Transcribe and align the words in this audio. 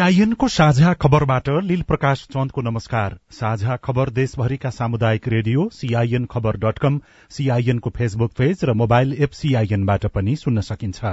सीआईएनको 0.00 0.48
साझा 0.48 0.92
खबरबाट 0.92 1.48
लील 1.62 1.80
प्रकाश 1.82 2.20
चन्दको 2.32 2.60
नमस्कार। 2.60 3.16
साझा 3.30 3.76
खबर 3.76 4.10
देशभरिका 4.10 4.70
सामुदायिक 4.70 5.28
रेडियो 5.28 5.68
सीआईएन 5.72 6.24
खबर 6.24 6.56
डट 6.56 6.78
कम 6.78 7.00
सीआईएनको 7.30 7.90
फेसबुक 7.90 8.32
पेज 8.32 8.64
र 8.64 8.72
मोबाइल 8.72 9.12
एप 9.18 9.30
सीआईएनबाट 9.30 10.06
पनि 10.06 10.36
सुन्न 10.36 10.60
सकिन्छ। 10.60 11.04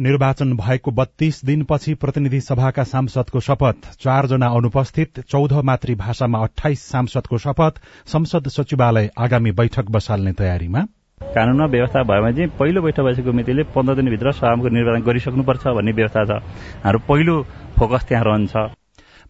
निर्वाचन 0.00 0.56
भएको 0.56 0.90
बत्तीस 0.90 1.44
दिनपछि 1.44 1.94
प्रतिनिधि 1.94 2.40
सभाका 2.40 2.84
सांसदको 2.84 3.40
शपथ। 3.40 3.94
चारजना 4.00 4.46
अनुपस्थित 4.56 5.20
चौध 5.20 5.52
मातृभाषामा 5.52 6.44
अठाइस 6.44 6.88
सांसदको 6.88 7.38
शपथ। 7.38 7.80
संसद 8.06 8.48
सचिवालय 8.48 9.10
आगामी 9.18 9.50
बैठक 9.52 9.90
बसाल्ने 9.90 10.32
तयारीमा। 10.32 10.86
कानूनमा 11.20 11.64
व्यवस्था 11.66 12.02
भएमा 12.02 12.30
चाहिँ 12.30 12.48
पहिलो 12.58 12.80
बैठक 12.82 13.00
बसेको 13.00 13.32
मितिले 13.32 13.62
पन्ध्र 13.72 13.94
दिनभित्र 13.94 14.32
सभामुख 14.32 14.66
निर्वाचन 14.72 15.02
गरिसक्नुपर्छ 15.04 15.66
भन्ने 15.68 15.92
व्यवस्था 15.92 16.24
छ। 16.24 16.42
हाम्रो 16.84 16.98
पहिलो 17.08 17.34
फोकस 17.76 18.04
त्यहाँ 18.08 18.24
रहन्छ। 18.24 18.56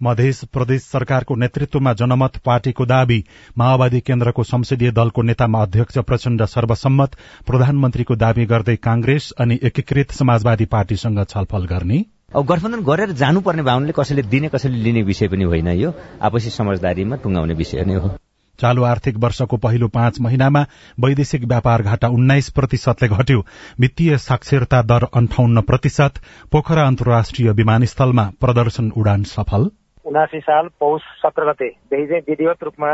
मध्य 0.03 0.33
प्रदेश 0.53 0.83
सरकारको 0.83 1.35
नेतृत्वमा 1.35 1.93
जनमत 1.93 2.37
पार्टीको 2.45 2.87
दावी 2.87 3.19
माओवादी 3.59 4.01
केन्द्रको 4.01 4.43
संसदीय 4.43 4.91
दलको 4.91 5.23
नेतामा 5.23 5.63
अध्यक्ष 5.63 5.99
प्रचण्ड 5.99 6.45
सर्वसम्मत 6.45 7.17
प्रधानमन्त्रीको 7.47 8.15
दावी 8.17 8.47
गर्दै 8.47 8.77
कांग्रेस 8.77 9.33
अनि 9.41 9.59
एकीकृत 9.63 10.13
समाजवादी 10.13 10.65
पार्टीसँग 10.67 11.25
छलफल 11.25 11.67
गर्ने। 11.67 12.05
अब 12.35 12.47
गठबन्धन 12.47 12.83
गरेर 12.83 13.11
जानुपर्ने 13.23 13.63
भावनाले 13.63 13.93
कसैले 13.97 14.23
दिने 14.27 14.49
कसैले 14.49 14.79
लिने 14.79 15.03
विषय 15.03 15.29
पनि 15.29 15.45
होइन 15.45 15.69
यो। 15.79 15.95
आपसी 16.23 16.51
समझदारीमा 16.51 17.17
टुङ्गाउने 17.17 17.55
विषय 17.55 17.85
नै 17.87 17.95
हो। 17.95 18.17
चालू 18.61 18.83
आर्थिक 18.83 19.17
वर्षको 19.17 19.57
पहिलो 19.57 19.89
पाँच 19.89 20.21
महिनामा 20.21 20.67
वैदेशिक 21.01 21.45
व्यापार 21.45 21.83
घाटा 21.83 22.09
उन्नाइस 22.09 22.51
प्रतिशतले 22.51 23.09
घट्यो। 23.09 23.45
वित्तीय 23.81 24.19
साक्षरता 24.19 24.83
दर 24.83 25.07
अन्ठाउन्न 25.15 25.61
प्रतिशत। 25.61 26.21
पोखरा 26.53 26.87
अन्तर्राष्ट्रिय 26.87 27.51
विमानस्थलमा 27.51 28.31
प्रदर्शन 28.41 28.91
उडान 28.97 29.23
सफल। 29.25 29.71
उनासी 30.07 30.41
साल 30.41 30.69
पौष 30.81 31.01
सत्र 31.23 31.45
गतेदेखि 31.51 32.07
चाहिँ 32.07 32.23
विधिवत 32.29 32.63
रूपमा 32.65 32.91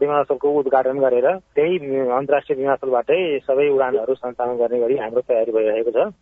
विमानस्थलको 0.00 0.48
उद्घाटन 0.50 0.98
गरेर 0.98 1.28
त्यही 1.56 1.76
अन्तर्राष्ट्रिय 2.10 2.58
विमानस्थलबाटै 2.58 3.20
सबै 3.38 3.68
उडानहरू 3.68 4.14
सञ्चालन 4.14 4.56
गर्ने 4.56 4.80
गरी 4.80 4.96
हाम्रो 4.96 5.20
तयारी 5.20 5.52
भइरहेको 5.52 5.90
छ। 5.90 6.12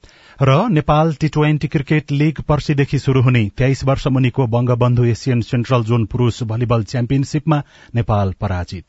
र 0.43 0.69
Nepal 0.71 1.13
T 1.13 1.29
twenty 1.29 1.69
cricket 1.69 2.05
league 2.13 2.41
पर्सिदेखि 2.49 2.99
शुरू 2.99 3.23
हुने 3.23 3.45
तेइस 3.59 3.85
वर्ष 3.85 4.07
मुनिको 4.07 4.47
बंगबन्धु 4.47 5.05
एसियन 5.05 5.41
सेन्ट्रल 5.51 5.83
जोन 5.83 6.07
पुरूष 6.07 6.43
भलिबल 6.47 6.83
च्याम्पियनशीपमा 6.85 7.63
नेपाल 7.95 8.33
पराजित। 8.41 8.87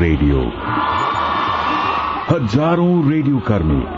रेडियो। 0.00 0.40
हजारौं 2.30 3.10
रेडियो 3.10 3.38
कर्मी। 3.38 3.97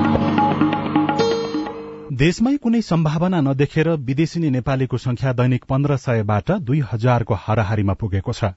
देशमै 2.21 2.51
कुनै 2.63 2.79
सम्भावना 2.85 3.37
नदेखेर 3.41 3.87
विदेशी 4.07 4.49
नेपालीको 4.55 4.97
संख्या 4.97 5.31
दैनिक 5.33 5.63
पन्ध्र 5.69 5.95
सयबाट 5.97 6.51
दुई 6.61 6.81
हजारको 6.89 7.33
हाराहारीमा 7.43 7.93
पुगेको 7.97 8.33
छ। 8.33 8.49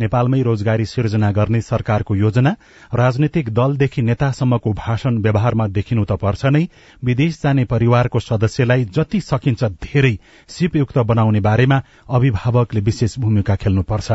नेपालमै 0.00 0.40
रोजगारी 0.42 0.86
सिर्जना 0.86 1.30
गर्ने 1.38 1.60
सरकारको 1.60 2.16
योजना 2.16 2.52
राजनैतिक 2.94 3.50
दलदेखि 3.52 4.02
नेतासम्मको 4.02 4.72
भाषण 4.72 5.18
व्यवहारमा 5.20 5.66
देखिनु 5.68 6.04
त 6.04 6.16
पर्छ 6.16 6.54
नै 6.56 6.64
विदेश 7.04 7.40
जाने 7.42 7.64
परिवारको 7.68 8.18
सदस्यलाई 8.20 8.84
जति 8.96 9.20
सकिन्छ 9.20 9.70
धेरै 9.84 10.14
सिपयुक्त 10.48 10.98
बनाउने 11.04 11.40
बारेमा 11.44 11.82
अभिभावकले 12.08 12.80
विशेष 12.80 13.18
भूमिका 13.20 13.56
खेल्नुपर्छ। 13.62 14.08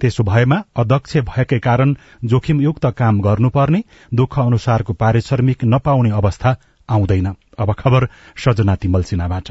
त्यसो 0.00 0.22
भएमा 0.24 0.64
अध्यक्ष 0.76 1.16
भएकै 1.32 1.58
कारण 1.64 1.96
जोखिमयुक्त 2.24 2.86
काम 2.98 3.20
गर्नुपर्ने 3.22 3.80
दुःख 4.14 4.38
अनुसारको 4.40 4.92
पारिश्रमिक 5.00 5.64
नपाउने 5.64 6.10
अवस्था 6.20 6.56
आउँदैन। 6.90 7.34
अब 7.58 7.72
खबर 7.72 8.08
सजना 8.36 8.74
तिमल 8.76 9.02
सिन्हाबाट। 9.02 9.50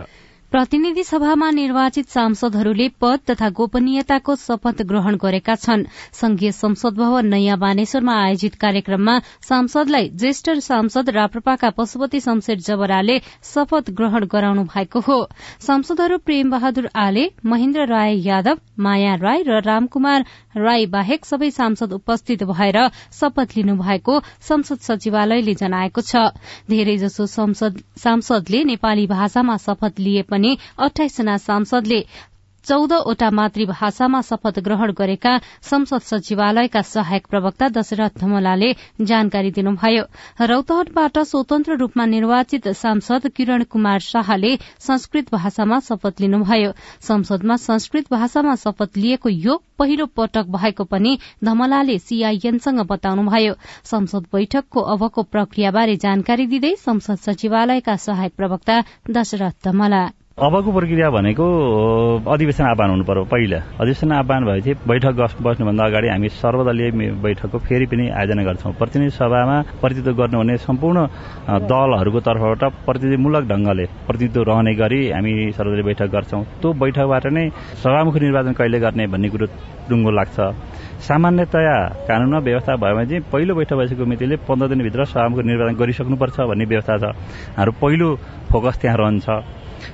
प्रतिनिधि 0.51 1.03
सभामा 1.03 1.49
निर्वाचित 1.51 2.07
सांसदहरूले 2.09 2.87
पद 3.01 3.19
तथा 3.29 3.49
गोपनीयताको 3.53 4.35
शपथ 4.35 4.81
ग्रहण 4.89 5.15
गरेका 5.21 5.55
छन्। 5.55 5.83
संघीय 6.11 6.51
संसद 6.51 6.97
भवन 6.97 7.27
नयाँ 7.29 7.57
बानेश्वरमा 7.59 8.13
आयोजित 8.21 8.55
कार्यक्रममा 8.61 9.17
सांसदलाई 9.45 10.09
ज्येष्ठ 10.09 10.49
सांसद 10.59 11.09
राप्रपाका 11.09 11.69
पशुपति 11.77 12.19
शमशेर 12.19 12.57
जबराले 12.65 13.19
शपथ 13.45 13.91
ग्रहण 13.93 14.25
गराउनु 14.25 14.63
भएको 14.73 14.99
हो। 14.99 15.19
सांसदहरू 15.61 16.17
प्रेम 16.25 16.49
बहादुर 16.51 16.89
आले 16.97 17.29
महेन्द्र 17.45 17.85
राय 17.85 18.17
यादव 18.27 18.57
माया 18.79 19.13
राई 19.21 19.43
र 19.43 19.61
रामकुमार 19.61 20.25
राई 20.57 20.85
बाहेक 20.89 21.25
सबै 21.25 21.51
सांसद 21.51 21.93
उपस्थित 21.93 22.43
भएर 22.45 22.77
शपथ 23.13 23.55
लिनु 23.57 23.75
भएको 23.77 24.19
संसद 24.49 24.79
सचिवालयले 24.81 25.53
जनाएको 25.53 26.01
छ। 26.01 26.33
धेरैजसो 26.69 27.25
सांसदले 27.27 28.63
नेपाली 28.65 29.07
भाषामा 29.07 29.57
शपथ 29.59 29.99
लिए 29.99 30.21
पनि 30.23 30.38
अठाइसजना 30.45 31.37
सांसदले 31.37 32.03
चौधवटा 32.65 33.29
मातृभाषामा 33.31 34.21
शपथ 34.21 34.59
ग्रहण 34.59 34.91
गरेका 34.91 35.37
संसद 35.61 36.01
सचिवालयका 36.01 36.81
सहायक 36.81 37.27
प्रवक्ता 37.27 37.67
दशरथ 37.67 38.19
धमलाले 38.19 38.73
जानकारी 39.01 39.51
दिनुभयो। 39.51 40.03
रौतहटबाट 40.45 41.17
स्वतन्त्र 41.19 41.75
रूपमा 41.75 42.05
निर्वाचित 42.05 42.67
सांसद 42.67 43.27
किरण 43.27 43.63
कुमार 43.63 43.99
शाहले 43.99 44.55
संस्कृत 44.79 45.31
भाषामा 45.33 45.79
शपथ 45.79 46.21
लिनुभयो। 46.21 46.71
संसदमा 47.01 47.55
संस्कृत 47.55 48.11
भाषामा 48.11 48.55
शपथ 48.55 48.97
लिएको 48.97 49.29
यो 49.29 49.61
पहिलो 49.79 50.05
पटक 50.05 50.45
भएको 50.51 50.83
पनि 50.83 51.17
धमलाले 51.43 51.97
सीआईएनसँग 51.99 52.85
बताउनुभयो। 52.85 53.53
संसद 53.83 54.27
बैठकको 54.33 54.81
अबको 54.81 55.23
प्रक्रियाबारे 55.23 55.95
जानकारी 55.95 56.45
दिँदै 56.45 56.75
संसद 56.75 57.17
सचिवालयका 57.17 57.95
सहायक 57.95 58.35
प्रवक्ता 58.37 58.83
दशरथ 59.09 59.65
धमला। 59.65 60.09
अबको 60.39 60.71
प्रक्रिया 60.71 61.09
भनेको 61.11 61.45
अधिवेशन 62.23 62.63
आह्वान 62.63 62.89
हुनु 62.89 63.03
पर्यो। 63.03 63.23
पहिला 63.27 63.59
अधिवेशन 63.75 64.11
आह्वान 64.23 64.41
भएपछि 64.47 64.71
बैठक 64.87 65.13
बस्नुभन्दा 65.43 65.83
अगाडि 65.83 66.07
हामी 66.07 66.29
सर्वदलीय 66.31 66.89
बैठकको 67.19 67.57
फेरि 67.59 67.85
पनि 67.91 68.07
आयोजना 68.07 68.43
गर्छौँ। 68.47 68.71
प्रतिनिधि 68.79 69.11
सभामा 69.19 69.57
प्रतिनिधित्व 69.83 70.15
गर्नुहुने 70.15 70.55
सम्पूर्ण 70.63 70.97
दलहरूको 71.43 72.19
तर्फबाट 72.23 72.63
प्रतिनिधिमूलक 72.87 73.43
ढंगले 73.51 73.85
प्रतिनिधित्व 74.07 74.43
रहने 74.47 74.73
गरी 74.79 74.99
हामी 75.11 75.33
सर्वदलीय 75.59 75.85
बैठक 75.91 76.07
गर्छौँ। 76.07 76.43
त्यो 76.63 76.71
बैठकबाट 76.71 77.25
नै 77.35 77.43
सभामुख 77.83 78.15
निर्वाचन 78.23 78.53
कहिले 78.55 78.79
गर्ने 78.79 79.07
भन्ने 79.11 79.27
कुरो 79.35 79.45
टुङ्गो 79.91 80.11
लाग्छ। 80.19 80.37
सामान्यतया 81.03 81.75
कानूनमा 82.07 82.39
व्यवस्था 82.47 82.71
भएमा 82.79 83.03
चाहिँ 83.11 83.23
पहिलो 83.27 83.53
बैठक 83.59 83.75
बसेको 83.75 84.03
मितिले 84.07 84.35
पन्ध्र 84.47 84.67
दिनभित्र 84.71 85.03
सभामुख 85.03 85.39
निर्वाचन 85.43 85.75
गरिसक्नुपर्छ 85.75 86.37
भन्ने 86.47 86.65
व्यवस्था 86.71 86.95
छ। 86.95 87.03
हाम्रो 87.59 87.71
पहिलो 87.83 88.07
फोकस 88.47 88.75
त्यहाँ 88.79 88.97
रहन्छ। 89.03 89.27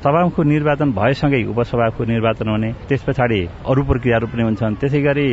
सभामुखको 0.03 0.41
निर्वाचन 0.43 0.91
भएसँगै 0.91 1.43
उपसभाको 1.51 2.03
निर्वाचन 2.05 2.47
हुने 2.49 2.69
त्यस 2.87 3.01
पछाडि 3.07 3.39
अरू 3.69 3.81
प्रक्रियाहरू 3.89 4.27
पनि 4.27 4.43
हुन्छन्। 4.43 4.75
त्यसै 4.81 5.01
गरी 5.01 5.27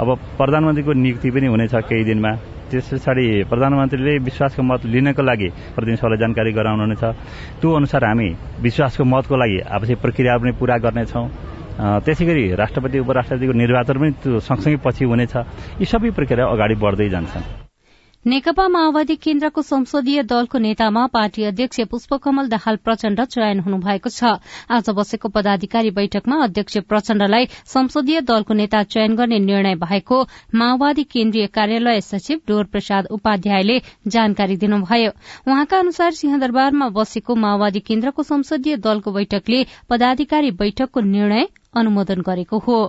अब 0.00 0.08
प्रधानमन्त्रीको 0.38 0.92
नियुक्ति 0.92 1.28
पनि 1.30 1.46
हुनेछ 1.52 1.74
केही 1.88 2.04
दिनमा। 2.04 2.32
त्यस 2.70 2.88
पछाडि 2.92 3.26
प्रधानमन्त्रीले 3.50 4.12
विश्वासको 4.26 4.62
मत 4.62 4.80
लिनको 4.88 5.22
लागि 5.22 5.48
प्रतिनिधि 5.74 6.16
जानकारी 6.22 6.52
गराउनुहुनेछ 6.58 7.04
त्यो 7.60 7.68
अनुसार 7.78 8.04
हामी 8.04 8.28
विश्वासको 8.64 9.04
मतको 9.04 9.36
लागि 9.36 9.58
आवश्यक 9.76 9.98
प्रक्रिया 10.00 10.36
पनि 10.40 10.52
पूरा 10.60 10.76
गर्नेछौँ। 10.84 11.26
त्यसै 12.04 12.24
गरी 12.24 12.44
राष्ट्रपति 12.54 12.98
उपराष्ट्रपतिको 13.04 13.52
निर्वाचन 13.52 13.96
पनि 14.00 14.10
त्यो 14.22 14.38
सँगसँगै 14.40 14.78
पछि 14.84 15.04
हुनेछ। 15.04 15.34
यी 15.80 15.84
सबै 15.84 16.10
प्रक्रिया 16.16 16.46
अगाडि 16.46 16.74
बढ्दै 16.80 17.08
जान्छन्। 17.08 17.61
नेकपा 18.24 18.66
माओवादी 18.68 19.14
केन्द्रको 19.16 19.62
संसदीय 19.62 20.22
दलको 20.22 20.58
नेतामा 20.58 21.06
पार्टी 21.06 21.44
अध्यक्ष 21.44 21.80
पुष्पकमल 21.90 22.48
दाहाल 22.48 22.76
प्रचण्ड 22.78 23.20
चयन 23.24 23.60
हुनुभएको 23.60 24.10
छ। 24.10 24.38
आज 24.70 24.90
बसेको 24.90 25.28
पदाधिकारी 25.28 25.90
बैठकमा 25.90 26.36
अध्यक्ष 26.44 26.78
प्रचण्डलाई 26.86 27.46
संसदीय 27.66 28.20
दलको 28.22 28.54
नेता 28.54 28.82
चयन 28.84 29.16
गर्ने 29.16 29.38
निर्णय 29.40 29.74
भएको 29.74 30.22
माओवादी 30.54 31.04
केन्द्रीय 31.10 31.46
कार्यालय 31.50 32.00
सचिव 32.02 32.40
डोर 32.48 32.64
प्रसाद 32.70 33.06
उपाध्यायले 33.10 33.80
जानकारी 34.06 34.56
दिनुभयो। 34.56 35.10
उहाँका 35.50 35.78
अनुसार 35.78 36.10
सिंहदरबारमा 36.14 36.88
बसेको 36.94 37.34
माओवादी 37.34 37.80
केन्द्रको 37.82 38.22
संसदीय 38.22 38.76
दलको 38.78 39.12
बैठकले 39.12 39.66
पदाधिकारी 39.90 40.50
बैठकको 40.62 41.00
निर्णय 41.10 41.48
अनुमोदन 41.74 42.22
गरेको 42.22 42.58
हो। 42.58 42.82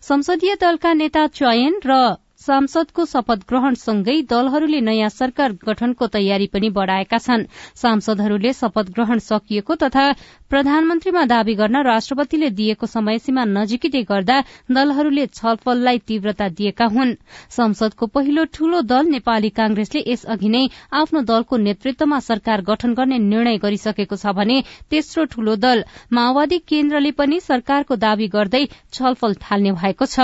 संसदीय 0.00 0.54
दलका 0.60 0.92
नेता 0.94 1.26
चयन 1.34 1.80
र 1.86 2.14
सांसदको 2.46 3.04
शपथ 3.06 3.44
ग्रहणसँगै 3.48 4.16
दलहरूले 4.30 4.80
नयाँ 4.80 5.08
सरकार 5.10 5.52
गठनको 5.64 6.06
तयारी 6.14 6.46
पनि 6.52 6.68
बढ़ाएका 6.70 7.18
छन्। 7.18 7.44
सांसदहरूले 7.74 8.52
शपथ 8.52 8.90
ग्रहण 8.94 9.18
सकिएको 9.24 9.74
तथा 9.82 10.04
प्रधानमन्त्रीमा 10.50 11.24
दावी 11.24 11.54
गर्न 11.54 11.82
राष्ट्रपतिले 11.82 12.50
दिएको 12.50 12.86
समयसीमा 12.86 13.44
नजिकै 13.48 14.02
गर्दा 14.04 14.36
दलहरूले 14.70 15.26
छलफललाई 15.28 15.98
तीव्रता 16.08 16.48
दिएका 16.50 16.86
हुन्। 16.86 17.14
संसदको 17.50 18.06
पहिलो 18.14 18.44
ठूलो 18.54 18.80
दल 18.82 19.06
नेपाली 19.08 19.50
कांग्रेसले 19.50 20.02
यसअघि 20.06 20.48
नै 20.48 20.62
आफ्नो 20.92 21.20
दलको 21.24 21.56
नेतृत्वमा 21.58 22.18
सरकार 22.20 22.60
गठन 22.62 22.94
गर्ने 22.94 23.18
निर्णय 23.24 23.56
गरिसकेको 23.58 24.16
छ 24.16 24.36
भने 24.36 24.60
तेस्रो 24.90 25.24
ठूलो 25.32 25.56
दल 25.56 25.84
माओवादी 26.12 26.58
केन्द्रले 26.68 27.10
पनि 27.14 27.40
सरकारको 27.40 27.96
दावी 27.96 28.28
गर्दै 28.28 28.64
छलफल 28.92 29.34
थाल्ने 29.40 29.72
भएको 29.72 30.06
छ। 30.06 30.20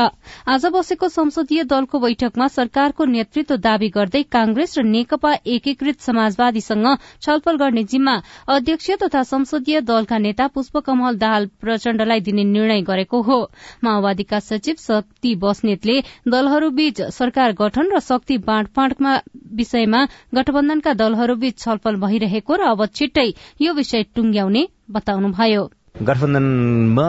आज 0.47 0.67
बसेको 0.73 1.09
संसदीय 1.11 1.65
दलको 1.65 1.99
बैठकमा 2.11 2.47
सरकारको 2.51 3.05
नेतृत्व 3.07 3.57
दावी 3.63 3.89
गर्दै 3.91 4.23
कांग्रेस 4.33 4.79
र 4.79 4.83
नेकपा 4.85 5.33
एकीकृत 5.47 6.01
समाजवादीसँग 6.03 6.87
छलफल 7.23 7.57
गर्ने 7.57 7.85
जिम्मा 7.87 8.15
अध्यक्ष 8.51 8.91
तथा 9.03 9.23
संसदीय 9.25 9.81
दलका 9.87 10.19
नेता 10.19 10.47
पुष्पकमल 10.51 11.19
दाहाल 11.19 11.47
प्रचण्डलाई 11.61 12.21
दिने 12.21 12.45
निर्णय 12.47 12.83
गरेको 12.83 13.23
हो। 13.23 13.39
माओवादीका 13.85 14.41
सचिव 14.41 14.75
शक्ति 14.81 15.35
बस्नेतले 15.39 15.99
दलहरूबीच 16.29 17.03
सरकार 17.13 17.53
गठन 17.55 17.95
र 17.95 18.01
शक्ति 18.03 18.39
बाँडफाँडमा 18.43 19.17
विषयमा 19.57 20.07
गठबन्धनका 20.35 20.93
दलहरूबीच 20.99 21.59
छलफल 21.59 22.01
भइरहेको 22.07 22.57
र 22.57 22.71
अब 22.71 22.87
छिट्टै 22.93 23.29
यो 23.61 23.75
विषय 23.75 24.03
टुंग्याउने 24.15 24.69
बताउनुभयो। 24.91 25.71
गठबन्धनमा 25.95 27.07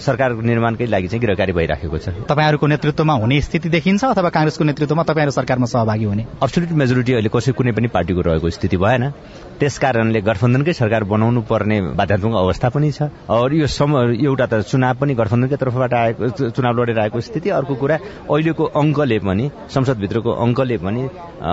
सरकार 0.00 0.32
निर्माणकै 0.40 0.86
लागि 0.86 1.08
चाहिँ 1.08 1.20
गिरकारी 1.20 1.52
भइराखेको 1.52 1.98
छ। 1.98 2.08
तपाईँहरूको 2.24 2.66
नेतृत्वमा 2.66 3.14
हुने 3.20 3.40
स्थिति 3.42 3.68
देखिन्छ 3.68 4.04
अथवा 4.04 4.28
कांग्रेसको 4.30 4.64
नेतृत्वमा 4.64 5.02
तपाईँहरू 5.02 5.32
सरकारमा 5.34 5.66
सहभागी 5.66 6.04
हुने? 6.04 6.24
अब्सोल्युट 6.40 6.72
मेजोरिटी 6.72 7.12
अहिले 7.12 7.28
कसै 7.28 7.52
कुनै 7.52 7.72
पनि 7.76 7.88
पार्टीको 7.90 8.20
रहेको 8.20 8.50
स्थिति 8.50 8.76
भएन। 8.76 9.04
त्यस 9.60 9.78
कारणले 9.78 10.20
गठबन्धनकै 10.24 10.72
सरकार 10.72 11.04
बनाउनु 11.04 11.40
पर्ने 11.44 11.80
बाध्यात्मक 11.92 12.34
अवस्था 12.34 12.68
पनि 12.72 12.90
छ। 12.92 13.12
और 13.28 13.52
यो 13.54 13.66
सम 13.68 13.90
एउटा 14.08 14.46
त 14.48 14.64
चुनाव 14.64 14.94
पनि 14.96 15.12
गठबन्धनकै 15.20 15.56
तर्फबाट 15.60 15.92
आएको 15.94 16.48
चुनाव 16.48 16.72
लडेर 16.80 16.98
आएको 16.98 17.20
स्थिति। 17.20 17.48
अर्को 17.60 17.74
कुरा 17.76 17.96
अहिलेको 18.24 18.64
अङ्कले 18.72 19.18
पनि 19.20 19.44
संसदभित्रको 19.68 20.30
अङ्कले 20.32 20.76
पनि 20.80 21.02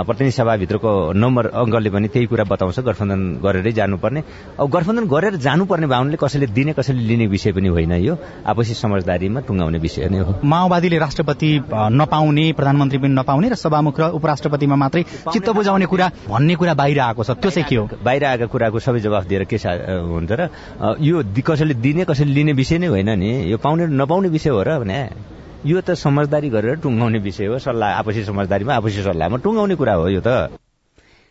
प्रतिनिधि 0.08 0.36
सभाभित्रको 0.40 0.92
नम्बर 1.20 1.46
अङ्कले 1.52 1.90
पनि 1.92 2.08
त्यही 2.08 2.26
कुरा 2.32 2.44
बताउँछ। 2.48 2.80
गठबन्धन 2.80 3.22
गरेरै 3.44 3.72
जानुपर्ने। 3.76 4.24
अब 4.56 4.66
गठबन्धन 4.72 5.06
गरेर 5.12 5.36
जानुपर्ने 5.44 5.88
भावनाले 5.92 6.18
कसैले 6.24 6.48
दिने 6.56 6.74
कसैले 6.80 7.02
लिने 7.04 7.28
विषय 7.28 7.52
पनि 7.52 7.68
होइन 7.76 7.94
यो। 8.08 8.16
आपसी 8.48 8.74
समझदारीमा 8.74 9.40
टुङ्गाउने 9.44 9.80
विषय 9.84 10.08
नै 10.08 10.20
हो। 10.24 10.40
माओवादीले 10.48 10.98
राष्ट्रपति 10.98 11.50
नपाउने 11.92 12.46
प्रधानमन्त्री 12.56 12.98
पनि 13.04 13.14
नपाउने 13.20 13.48
र 13.52 13.56
सभामुख 13.60 14.00
र 14.00 14.04
उपराष्ट्रपतिमा 14.16 14.76
मात्रै 14.80 15.04
चित्त 15.28 15.50
बुझाउने 15.52 15.86
कुरा 15.92 16.08
भन्ने 16.32 16.56
कुरा 16.56 16.74
बाहिर 16.74 17.00
आएको 17.00 17.24
छ। 17.24 17.32
त्यो 17.36 17.52
चाहिँ 17.52 17.68
के 17.68 17.76
हो? 17.76 17.86
बाहिर 18.04 18.24
आएका 18.26 18.46
कुराको 18.46 18.80
सबै 18.80 19.00
जवाफ 19.00 19.26
दिएर 19.26 19.44
के 19.50 19.58
हुन्छ 19.58 20.32
र? 20.32 20.50
यो 21.00 21.24
कसैले 21.42 21.74
दिने 21.74 22.06
कसैले 22.06 22.32
लिने 22.34 22.54
विषय 22.54 22.78
नै 22.78 22.88
होइन 22.88 23.10
नि। 23.20 23.32
यो 23.52 23.58
पाउने 23.58 23.88
नपाउने 23.88 24.30
विषय 24.30 24.50
हो 24.50 24.62
र 24.62 24.80
भने। 24.80 25.00
यो 25.66 25.82
त 25.82 25.98
समझदारी 25.98 26.50
गरेर 26.50 26.76
टुङ्गाउने 26.86 27.20
विषय 27.20 27.46
हो। 27.48 27.58
सल्लाह 27.60 27.90
आपसी 28.00 28.24
समझदारीमा 28.24 28.74
आपसी 28.76 29.02
सल्लाहमा 29.04 29.38
टुङ्गाउने 29.42 29.76
कुरा 29.76 29.94
हो 29.94 30.08
यो 30.10 30.22
त। 30.22 30.58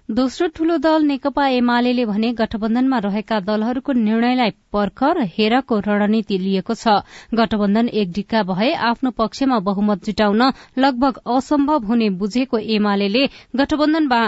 दोस्रो 0.09 0.47
ठूलो 0.55 0.77
दल 0.79 1.03
नेकपा 1.03 1.47
एमाले 1.59 2.05
भने 2.07 2.31
गठबन्धनमा 2.39 2.99
रहेका 2.99 3.39
दलहरूको 3.43 3.93
निर्णयलाई 3.93 4.51
पर्ख 4.71 5.03
र 5.03 5.27
हेरको 5.27 5.79
रणनीति 5.83 6.39
लिएको 6.39 6.75
छ। 6.75 7.03
गठबन्धन 7.35 7.89
एक 7.91 8.13
डिक्का 8.13 8.43
भए 8.47 8.71
आफ्नो 8.91 9.11
पक्षमा 9.11 9.59
बहुमत 9.67 10.05
जुटाउन 10.07 10.43
लगभग 10.79 11.15
असम्भव 11.27 11.91
हुने 11.91 12.09
बुझेको 12.23 12.59
एमाले 12.59 13.27
गठबन्धनमा 13.57 14.21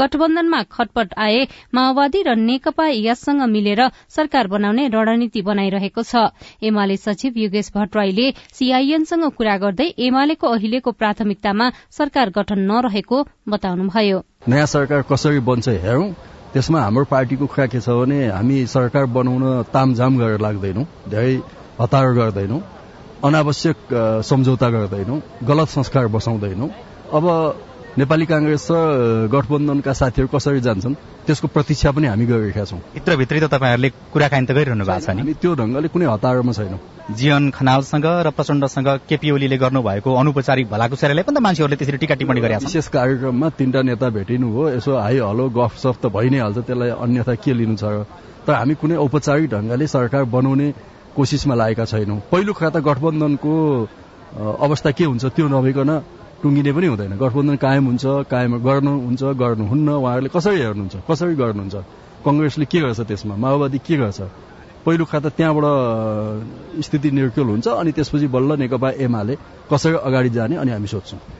गठबन्धनमा 0.00 0.62
खटपट 0.72 1.14
आए 1.18 1.40
माओवादी 1.74 2.22
र 2.22 2.34
नेकपा 2.38 2.86
यससँग 2.88 3.42
मिलेर 3.48 3.82
सरकार 4.08 4.46
बनाउने 4.48 4.88
रणनीति 4.88 5.42
बनाइरहेको 5.42 6.02
छ। 6.02 6.30
एमाले 6.62 6.96
सचिव 6.98 7.32
योगेश 7.36 7.70
भट्टराईले 7.74 8.30
सीआईएनसँग 8.54 9.24
कुरा 9.36 9.56
गर्दै 9.58 9.88
एमालेको 9.98 10.46
अहिलेको 10.48 10.90
प्राथमिकतामा 10.92 11.70
सरकार 11.90 12.30
गठन 12.30 12.60
नरहेको 12.70 13.18
बताउनुभयो। 13.48 14.18
नयाँ 14.48 14.66
सरकार 14.68 15.02
कसरी 15.10 15.40
बन्छ 15.42 15.68
हेरौं। 15.68 16.12
त्यसमा 16.52 16.80
हाम्रो 16.80 17.04
पार्टीको 17.04 17.46
कुरा 17.46 17.66
के 17.66 17.80
छ 17.80 17.88
भने 17.92 18.18
हामी 18.28 18.66
सरकार 18.66 19.04
बनाउन 19.12 19.62
तामझाम 19.68 20.18
गरेर 20.18 20.40
लाग्दैनौ 20.40 20.82
धेरै 21.12 21.34
हतार 21.80 22.12
गर्दैनौ 22.18 22.58
अनावश्यक 23.20 23.76
सम्झौता 24.24 24.68
गर्दैनौ 24.70 25.16
गलत 25.44 25.68
संस्कार 25.68 26.06
बसाउँदैनौ। 26.08 26.66
अब 27.12 27.24
नेपाली 27.96 28.24
कांग्रेस 28.26 28.66
र 28.70 29.28
गठबन्धनका 29.32 29.92
साथीहरू 29.92 30.28
कसरी 30.28 30.60
जान्छन् 30.60 30.94
त्यसको 31.26 31.48
प्रतीक्षा 31.48 31.90
पनि 31.90 32.06
हामी 32.06 32.26
गरिरहेका 32.26 32.64
छौँ। 32.64 32.78
भित्रभित्रै 32.94 33.40
त 33.40 33.46
तपाईँहरूले 33.48 33.88
कुराकानी 34.12 34.46
त 34.46 34.52
गरिरहनु 34.52 34.84
भएको 34.84 35.00
छ 35.00 35.10
नि। 35.16 35.34
त्यो 35.40 35.54
ढङ्गले 35.56 35.88
कुनै 35.88 36.06
हतारमा 36.06 36.52
छैनौँ। 36.52 36.78
जीवन 37.18 37.50
खनालसँग 37.56 38.06
र 38.26 38.30
प्रचण्डसँग 38.36 38.88
केपी 39.08 39.30
ओलीले 39.30 39.56
गर्नुभएको 39.58 40.10
अनौपचारिक 40.14 40.66
भलाकुसारीलाई 40.68 41.24
पनि 41.26 41.36
त 41.36 41.42
मान्छेहरूले 41.42 41.76
त्यसरी 41.80 41.98
टिका 42.04 42.14
टिप्पणी 42.20 42.40
गरेका 42.44 42.58
विशेष 42.68 42.88
कार्यक्रममा 42.92 43.48
तीनटा 43.58 43.80
नेता 43.88 44.08
भेटिनु 44.16 44.46
हो 44.52 44.62
यसो 44.76 44.92
हाई 44.94 45.18
हलो 45.18 45.48
गफ 45.58 45.72
सफ 45.82 45.96
त 46.02 46.12
भइ 46.12 46.28
नै 46.28 46.38
हाल्छ 46.44 46.58
त्यसलाई 46.68 46.90
अन्यथा 47.02 47.34
के 47.40 47.52
लिनु 47.56 47.76
छ 47.80 48.04
तर 48.46 48.52
हामी 48.60 48.74
कुनै 48.78 48.96
औपचारिक 49.00 49.50
ढङ्गले 49.50 49.86
सरकार 49.96 50.24
बनाउने 50.36 50.68
कोसिसमा 51.16 51.54
लागेका 51.60 51.84
छैनौँ। 51.92 52.18
पहिलो 52.30 52.52
कुरा 52.52 52.70
त 52.70 52.78
गठबन्धनको 52.84 53.52
अवस्था 54.38 54.90
के 54.92 55.04
हुन्छ 55.10 55.24
त्यो 55.34 55.48
नभइकन 55.48 55.90
टुङ्गिने 56.42 56.72
पनि 56.72 56.86
हुँदैन। 56.86 57.12
गठबन्धन 57.18 57.56
कायम 57.56 57.84
हुन्छ 57.86 58.04
कायम 58.30 58.52
गर्नुहुन्छ 58.62 59.22
गर्नुहुन्न। 59.42 59.88
उहाँहरूले 59.90 60.30
कसरी 60.30 60.58
हेर्नुहुन्छ? 60.60 60.96
कसरी 61.10 61.34
गर्नुहुन्छ? 61.34 61.76
कङ्ग्रेसले 62.26 62.64
के 62.70 62.78
गर्छ 62.80 63.00
त्यसमा? 63.00 63.34
माओवादी 63.42 63.78
के 63.82 63.96
गर्छ? 63.96 64.20
पहिलो 64.86 65.04
खाता 65.04 65.28
त्यहाँबाट 65.34 65.66
स्थिति 66.86 67.10
निर्क्युल 67.10 67.48
हुन्छ 67.58 67.68
अनि 67.68 67.90
त्यसपछि 67.92 68.26
बल्ल 68.30 68.50
नेकपा 68.62 68.90
एमाले 69.04 69.34
कसरी 69.70 69.96
अगाडि 70.08 70.30
जाने 70.30 70.56
अनि 70.62 70.70
हामी 70.70 70.86
सोध्छौँ। 70.86 71.37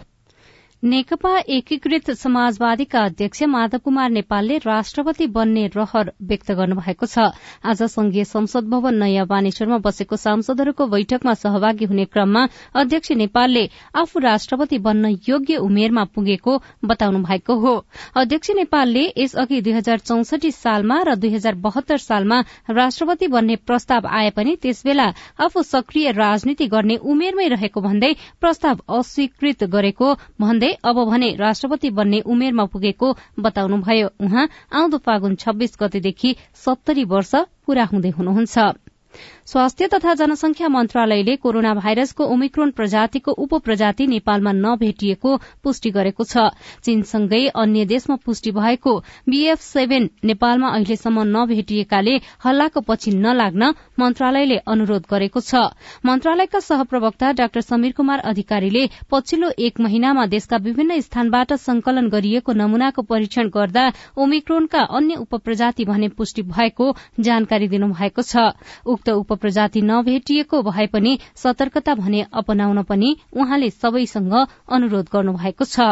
नेकपा 0.83 1.31
एकीकृत 1.49 2.11
समाजवादीका 2.11 3.01
अध्यक्ष 3.05 3.43
माधव 3.45 3.79
कुमार 3.85 4.11
नेपालले 4.11 4.57
राष्ट्रपति 4.59 5.27
बन्ने 5.29 5.67
रहर 5.77 6.11
व्यक्त 6.23 6.51
गर्नुभएको 6.53 7.07
छ। 7.07 7.19
आज 7.65 7.83
संघीय 7.85 8.25
संसद 8.25 8.69
भवन 8.71 8.95
नयाँ 8.95 9.27
बानेश्वरमा 9.27 9.79
बसेको 9.79 10.17
सांसदहरूको 10.17 10.87
बैठकमा 10.87 11.35
सहभागी 11.35 11.85
हुने 11.85 12.05
क्रममा 12.07 12.47
अध्यक्ष 12.75 13.11
नेपालले 13.13 13.65
आफू 13.97 14.19
राष्ट्रपति 14.21 14.79
बन्न 14.79 15.11
योग्य 15.29 15.57
उमेरमा 15.59 16.05
पुगेको 16.15 16.57
बताउनु 16.85 17.23
भएको 17.25 17.55
हो। 17.59 17.75
अध्यक्ष 18.15 18.51
नेपालले 18.57 19.05
यसअघि 19.19 19.61
दुई 19.61 19.73
हजार 19.73 19.99
चौसठी 20.01 20.51
सालमा 20.53 21.01
र 21.03 21.15
दुई 21.17 21.35
हजार 21.35 21.55
बहत्तर 21.59 21.99
सालमा 21.99 22.41
राष्ट्रपति 22.71 23.27
बन्ने 23.27 23.57
प्रस्ताव 23.67 24.07
आए 24.13 24.31
पनि 24.31 24.57
त्यसबेला 24.63 25.11
आफू 25.43 25.63
सक्रिय 25.65 26.11
राजनीति 26.15 26.67
गर्ने 26.69 26.97
उमेरमै 27.09 27.49
रहेको 27.49 27.81
भन्दै 27.81 28.15
प्रस्ताव 28.41 28.87
अस्वीकृत 28.99 29.65
गरेको 29.67 30.15
भन्दै 30.41 30.67
अब 30.85 31.05
भने 31.05 31.35
राष्ट्रपति 31.35 31.91
बन्ने 31.91 32.21
उमेरमा 32.21 32.65
पुगेको 32.65 33.17
बताउनुभयो। 33.41 34.09
उहाँ 34.21 34.49
आउँदो 34.73 34.99
फागुन 34.99 35.35
छब्बीस 35.35 35.77
गतेदेखि 35.81 36.37
सत्तरी 36.55 37.05
वर्ष 37.05 37.35
पूरा 37.67 37.85
हुँदै 37.85 38.11
हुनुहुन्छ। 38.11 38.59
स्वास्थ्य 39.49 39.87
तथा 39.89 40.13
जनसंख्या 40.15 40.69
मन्त्रालयले 40.69 41.35
कोरोना 41.37 41.73
भाइरसको 41.75 42.25
ओमिक्रोन 42.27 42.71
प्रजातिको 42.71 43.33
उप 43.35 43.55
प्रजाति 43.65 44.07
नेपालमा 44.07 44.53
नभेटिएको 44.55 45.31
पुष्टि 45.65 45.91
गरेको 45.91 46.25
छ। 46.25 46.43
चीनसँगै 46.85 47.41
अन्य 47.57 47.85
देशमा 47.87 48.17
पुष्टि 48.25 48.51
भएको 48.53 48.93
बीएफ 49.29 49.61
सेभेन 49.61 50.09
नेपालमा 50.25 50.69
अहिलेसम्म 50.71 51.23
नभेटिएकाले 51.29 52.17
हल्लाको 52.45 52.81
पछि 52.83 53.11
नलाग्न 53.17 53.73
मन्त्रालयले 54.01 54.59
अनुरोध 54.69 55.07
गरेको 55.11 55.41
छ। 55.41 55.65
मन्त्रालयका 56.05 56.61
सहप्रवक्ता 56.61 57.33
डाक्टर 57.41 57.61
समीर 57.63 57.93
कुमार 57.97 58.19
अधिकारीले 58.29 58.85
पछिल्लो 59.11 59.51
एक 59.61 59.81
महिनामा 59.81 60.27
देशका 60.27 60.57
विभिन्न 60.61 61.01
स्थानबाट 61.01 61.53
संकलन 61.65 62.09
गरिएको 62.11 62.53
नमूनाको 62.53 63.07
परीक्षण 63.07 63.49
गर्दा 63.49 63.89
ओमिक्रोनका 64.19 64.85
अन्य 64.93 65.15
उप 65.17 65.35
प्रजाति 65.41 65.85
भने 65.87 66.09
पुष्टि 66.13 66.43
भएको 66.53 66.93
जानकारी 67.23 67.69
दिनुभएको 67.69 68.23
छ। 68.25 68.53
उक्त 68.87 69.09
उप 69.11 69.37
प्रजाति 69.39 69.83
नभेटिएको 69.85 70.63
भए 70.63 70.87
पनि 70.87 71.19
सतर्कता 71.37 71.95
भने 71.95 72.27
अपनाउन 72.35 72.83
पनि 72.85 73.17
उहाँले 73.37 73.71
सबैसँग 73.73 74.39
अनुरोध 74.71 75.09
गर्नुभएको 75.13 75.65
छ। 75.67 75.91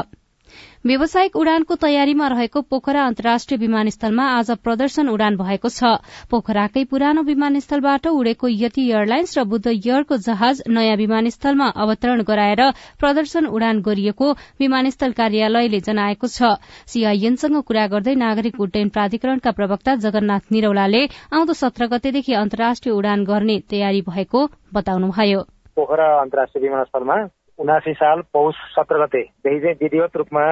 व्यावसायिक 0.86 1.36
उडानको 1.36 1.74
तयारीमा 1.76 2.26
रहेको 2.28 2.60
पोखरा 2.62 3.04
अन्तर्राष्ट्रिय 3.06 3.58
विमानस्थलमा 3.58 4.24
आज 4.32 4.50
प्रदर्शन 4.62 5.08
उडान 5.08 5.36
भएको 5.36 5.68
छ। 5.68 5.98
पोखराकै 6.30 6.84
पुरानो 6.84 7.22
विमानस्थलबाट 7.22 8.06
उडेको 8.08 8.48
यति 8.48 8.82
एयरलाइन्स 8.86 9.38
र 9.38 9.44
बुद्ध 9.44 9.66
एयरको 9.66 10.16
जहाज 10.26 10.62
नयाँ 10.68 10.96
विमानस्थलमा 10.96 11.66
अवतरण 11.76 12.22
गराएर 12.22 12.62
प्रदर्शन 13.00 13.46
उडान 13.46 13.80
गरिएको 13.82 14.32
विमानस्थल 14.60 15.12
कार्यालयले 15.12 15.80
जनाएको 15.80 16.26
छ। 16.28 16.54
सीआईएनसँग 16.86 17.62
कुरा 17.62 17.86
गर्दै 17.88 18.14
नागरिक 18.16 18.60
उड्डयन 18.60 18.88
प्राधिकरणका 18.90 19.50
प्रवक्ता 19.52 19.94
जगन्नाथ 20.04 20.52
निरौलाले 20.52 21.02
आउँदो 21.32 21.52
सत्र 21.54 21.86
गतेदेखि 21.88 22.32
अन्तर्राष्ट्रिय 22.34 22.94
उडान 22.94 23.24
गर्ने 23.24 23.58
तयारी 23.70 24.00
भएको 24.06 24.46
बताउनुभयो। 24.74 25.40
पोखरा 25.76 26.06
अन्तर्राष्ट्रिय 26.20 26.62
विमानस्थलमा 26.62 27.16
उनासी 27.58 27.92
साल 27.94 28.20
पौष 28.32 28.54
सत्र 28.74 28.96
गतेदेखि 29.02 29.60
चाहिँ 29.60 29.76
विधिवत 29.82 30.16
रूपमा 30.16 30.42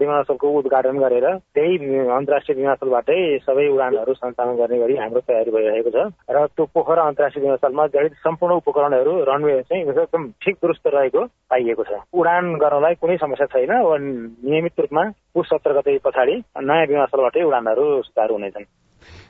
विमानस्थलको 0.00 0.48
उद्घाटन 0.58 0.98
गरेर 0.98 1.26
त्यही 1.54 1.98
अन्तर्राष्ट्रिय 2.08 2.56
विमानस्थलबाटै 2.56 3.18
सबै 3.44 3.66
उडानहरू 3.68 4.14
सञ्चालन 4.14 4.56
गर्ने 4.56 4.78
गरी 4.78 4.96
हाम्रो 4.96 5.20
तयारी 5.28 5.50
भइरहेको 5.50 5.90
छ। 5.90 6.08
र 6.30 6.46
त्यो 6.56 6.64
पोखरा 6.74 7.02
अन्तर्राष्ट्रिय 7.04 7.42
विमानस्थलमा 7.44 7.86
जडित 7.92 8.14
सम्पूर्ण 8.24 8.54
उपकरणहरू 8.64 9.12
रनवे 9.28 9.60
चाहिँ 9.68 9.82
एकदम 9.84 10.28
ठिक 10.40 10.56
दुरुस्त 10.62 10.86
रहेको 10.88 11.24
पाइएको 11.52 11.84
छ। 11.84 12.00
उडान 12.16 12.54
गर्नलाई 12.64 12.94
कुनै 12.96 13.16
समस्या 13.20 13.46
छैन 13.52 13.72
नियमित 14.48 14.80
रूपमा 14.80 15.04
पुष 15.34 15.46
सत्र 15.52 15.78
गते 15.78 15.98
पछाडि 16.04 16.34
नयाँ 16.64 16.86
विमानस्थलबाटै 16.88 17.42
उडानहरू 17.44 17.84
सुचारू 18.08 18.34
हुनेछन्। 18.34 18.70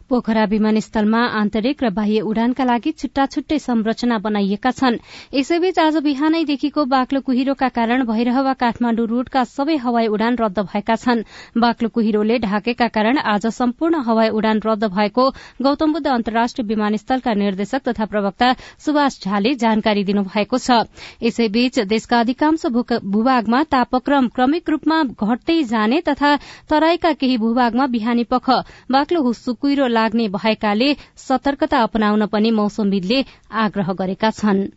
पोखरा 0.08 0.44
विमानस्थलमा 0.46 1.22
आन्तरिक 1.38 1.82
र 1.84 1.90
बाह्य 1.92 2.20
उडानका 2.24 2.64
लागि 2.64 2.90
छुट्टा 2.92 3.24
छुट्टै 3.28 3.58
संरचना 3.60 4.18
बनाइएका 4.18 4.70
छन्। 4.72 4.96
यसैबीच 5.34 5.78
आज 5.78 5.96
बिहानैदेखिको 6.02 6.84
बाक्लो 6.86 7.20
कुहिरोका 7.20 7.68
कारण 7.70 8.04
भइरह 8.08 8.52
काठमाण्डु 8.54 9.04
रूटका 9.06 9.42
सबै 9.46 9.76
हवाई 9.78 10.06
उडान 10.08 10.36
रद्द 10.40 10.58
भएका 10.64 10.96
छन्। 10.96 11.22
बाक्लो 11.56 11.88
कुहिरोले 11.90 12.38
ढाकेका 12.40 12.88
कारण 12.88 13.18
आज 13.26 13.46
सम्पूर्ण 13.52 14.00
हवाई 14.06 14.28
उडान 14.32 14.60
रद्द 14.64 14.84
भएको 14.88 15.28
गौतम 15.62 15.92
बुद्ध 15.92 16.06
अन्तर्राष्ट्रिय 16.08 16.66
विमानस्थलका 16.66 17.34
निर्देशक 17.36 17.88
तथा 17.88 18.04
प्रवक्ता 18.06 18.52
सुभाष 18.80 19.20
झाले 19.24 19.54
जानकारी 19.56 20.04
दिनुभएको 20.04 20.58
छ। 20.58 20.88
यसैबीच 21.22 21.78
देशका 21.86 22.20
अधिकांश 22.20 22.66
भूभागमा 22.66 23.62
तापक्रम 23.68 24.28
क्रमिक 24.34 24.70
रूपमा 24.70 25.02
घट्दै 25.20 25.62
जाने 25.66 26.00
तथा 26.08 26.34
तराईका 26.70 27.12
केही 27.14 27.36
भूभागमा 27.38 27.86
बिहानी 27.88 28.24
पख 28.24 28.50
बाक्लो 28.90 29.22
हुस्सु 29.22 29.54
कुहिरो 29.54 29.86
लाग्ने 29.98 30.28
भएकाले 30.32 30.94
सतर्कता 31.28 31.82
अपनाउन 31.84 32.26
पनि 32.28 32.50
मौसमविदले 32.56 33.24
आग्रह 33.58 33.92
गरेका 33.94 34.30
छन्। 34.32 34.68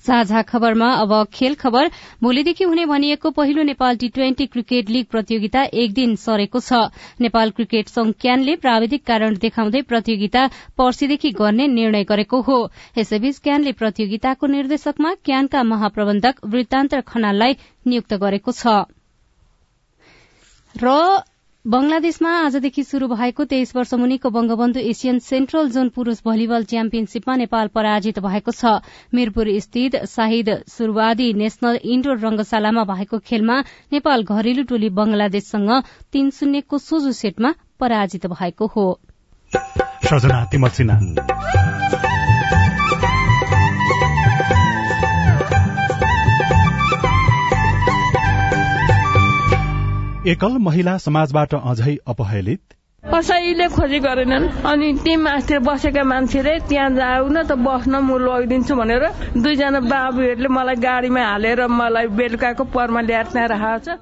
साझा 0.00 0.40
खबरमा 0.42 0.86
अब 0.94 1.10
खेल 1.32 1.54
खबर। 1.54 1.88
भोलिदेखि 2.22 2.64
हुने 2.64 2.84
भनिएको 2.86 3.30
पहिलो 3.30 3.62
Nepal 3.62 3.96
T 3.96 4.08
twenty 4.08 4.46
cricket 4.46 4.90
league 4.90 5.06
प्रतियोगिता 5.06 5.64
एक 5.74 5.92
दिन 5.92 6.14
सरेको 6.16 6.60
छ। 6.60 6.78
नेपाल 7.20 7.50
क्रिकेट 7.50 7.88
संघ 7.88 8.14
क्यानले 8.20 8.54
प्राविधिक 8.56 9.04
कारण 9.04 9.36
देखाउँदै 9.36 9.82
प्रतियोगिता 9.82 10.46
पर्सीदेखि 10.78 11.30
गर्ने 11.32 11.66
निर्णय 11.68 12.04
गरेको 12.04 12.40
हो। 12.40 12.58
यसैबीच 12.98 13.38
क्यानले 13.38 13.72
प्रतियोगिताको 13.74 14.46
निर्देशकमा 14.48 15.14
क्यानका 15.24 15.62
महाप्रबन्धक 15.64 16.40
वृत्तान्त 16.46 16.94
खनाललाई 17.06 17.56
नियुक्त 17.86 18.14
गरेको 18.16 18.52
छ। 18.52 18.80
बंगलादेशमा 21.64 22.30
आजदेखि 22.38 22.82
शुरू 22.82 23.06
भएको 23.08 23.44
तेइस 23.44 23.74
वर्ष 23.76 23.94
मुनिको 23.94 24.30
बंगबन्धु 24.30 24.80
एसियन 24.80 25.18
सेन्ट्रल 25.18 25.70
जोन 25.70 25.88
पुरूष 25.90 26.20
भलिबल 26.24 26.64
च्याम्पियनशीपमा 26.64 27.34
नेपाल 27.36 27.68
पराजित 27.68 28.18
भएको 28.18 28.52
छ। 28.52 28.80
मिरपुर 29.12 29.50
स्थित 29.60 29.96
शाहिद 30.06 30.48
सुरवादी 30.68 31.32
नेशनल 31.34 31.78
इन्डोर 31.84 32.18
रंगशालामा 32.18 32.84
भएको 32.84 33.18
खेलमा 33.20 33.56
नेपाल 33.92 34.22
घरेलु 34.24 34.64
टोली 34.64 34.88
बंगलादेशसँग 34.96 35.70
तीन 36.12 36.30
शून्यको 36.30 36.78
सोझो 36.78 37.12
सेटमा 37.12 37.52
पराजित 37.80 38.26
भएको 38.28 38.66
हो। 38.66 38.86
एकल 50.28 50.56
महिला 50.60 50.96
समाजबाट 50.98 51.54
अझै 51.54 51.94
अपहेलित 52.06 52.74
कसैले 53.04 53.68
खोजी 53.68 53.98
गरेनन्। 53.98 54.44
अनि 54.68 54.88
ती 55.04 55.14
मास्टर 55.16 55.58
बसेका 55.64 56.02
मान्छेले 56.04 56.58
त्यहाँ 56.68 56.90
जाऊ 56.92 57.28
न 57.28 57.42
त 57.42 57.56
बस्न 57.58 57.94
म 57.96 58.18
लगिदिन्छु 58.20 58.74
भनेर 58.76 59.04
दुईजना 59.40 59.80
बाबुहरूले 59.88 60.48
मलाई 60.48 60.76
गाडीमा 60.84 61.22
हालेर 61.24 61.66
मलाई 61.72 62.06
बेलुकाको 62.12 62.64
परमा 62.68 63.00
ल्याएर 63.00 63.26
त्यहाँ 63.32 63.48
राखेको 63.48 63.78
छ। 63.84 63.96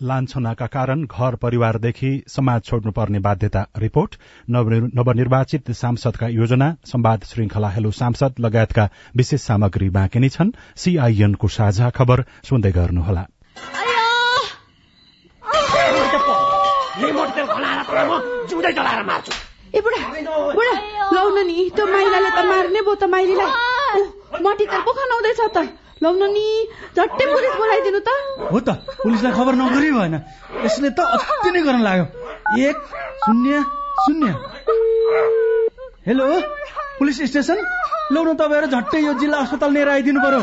लान्छनाका 0.00 0.66
कारण 0.68 1.04
घर 1.08 1.34
परिवारदेखि 1.40 2.10
समाज 2.28 2.60
छोड्नुपर्ने 2.64 3.18
बाध्यता। 3.24 3.62
रिपोर्ट 3.78 4.12
नवनिर्वाचित 4.50 5.70
सांसदका 5.72 6.28
योजना 6.34 6.68
संवाद 6.84 7.24
श्रृंखला 7.24 7.68
हेलो 7.70 7.90
सांसद 8.00 8.32
लगायतका 8.40 8.88
विशेष 9.16 9.40
सामग्री 9.40 9.88
बाँकी 9.96 10.18
नै 10.18 10.28
छन्। 10.28 10.56
सीआईएनको 10.76 11.48
साझा 11.48 11.90
खबर 11.90 12.24
सुन्दै 12.44 12.72
गर्नुहोला। 12.72 13.24
रिमोट 16.94 17.28
तेल 17.34 17.46
खनाएर 17.46 17.80
तर 17.90 17.98
म 18.06 18.12
जिउँदै 18.48 18.72
जलाएर 18.72 19.02
मार्छु। 19.10 19.32
ए 19.74 19.80
बुढा 19.82 19.98
बुढा 20.54 20.74
लौन 21.14 21.36
नि 21.46 21.56
त्यो 21.74 21.84
माइलाले 21.86 22.30
त 22.30 22.40
मार्ने 22.46 22.80
भयो 22.86 22.94
त 22.94 23.04
माइलीलाई। 23.14 23.50
मटी 24.44 24.64
तेल 24.70 24.82
पो 24.86 24.92
खनाउँदैछ 24.94 25.40
त। 25.56 25.58
लौन 26.02 26.22
नि 26.30 26.46
झट्टै 26.94 27.24
पुलिस 27.34 27.54
बोलाइदिनु 27.58 28.00
त। 28.06 28.10
हो 28.52 28.58
त 28.62 28.68
पुलिसलाई 29.02 29.32
खबर 29.34 29.54
नगरी 29.58 29.90
भएन। 29.90 30.14
यसले 30.64 30.90
त 30.94 31.00
अति 31.02 31.50
नै 31.50 31.60
गर्न 31.66 31.82
लाग्यो। 31.82 32.06
एक 32.62 32.76
शून्य 33.24 33.52
शून्य। 34.04 34.30
Hello 36.06 36.26
police 36.98 37.16
station? 37.30 37.58
लौन 38.14 38.28
तपाईँहरू 38.38 38.66
झट्टै 38.70 38.98
यो 39.02 39.12
जिल्ला 39.18 39.38
अस्पताल 39.42 39.70
लिएर 39.74 39.88
आइदिनु 39.98 40.20
पर्यो। 40.22 40.42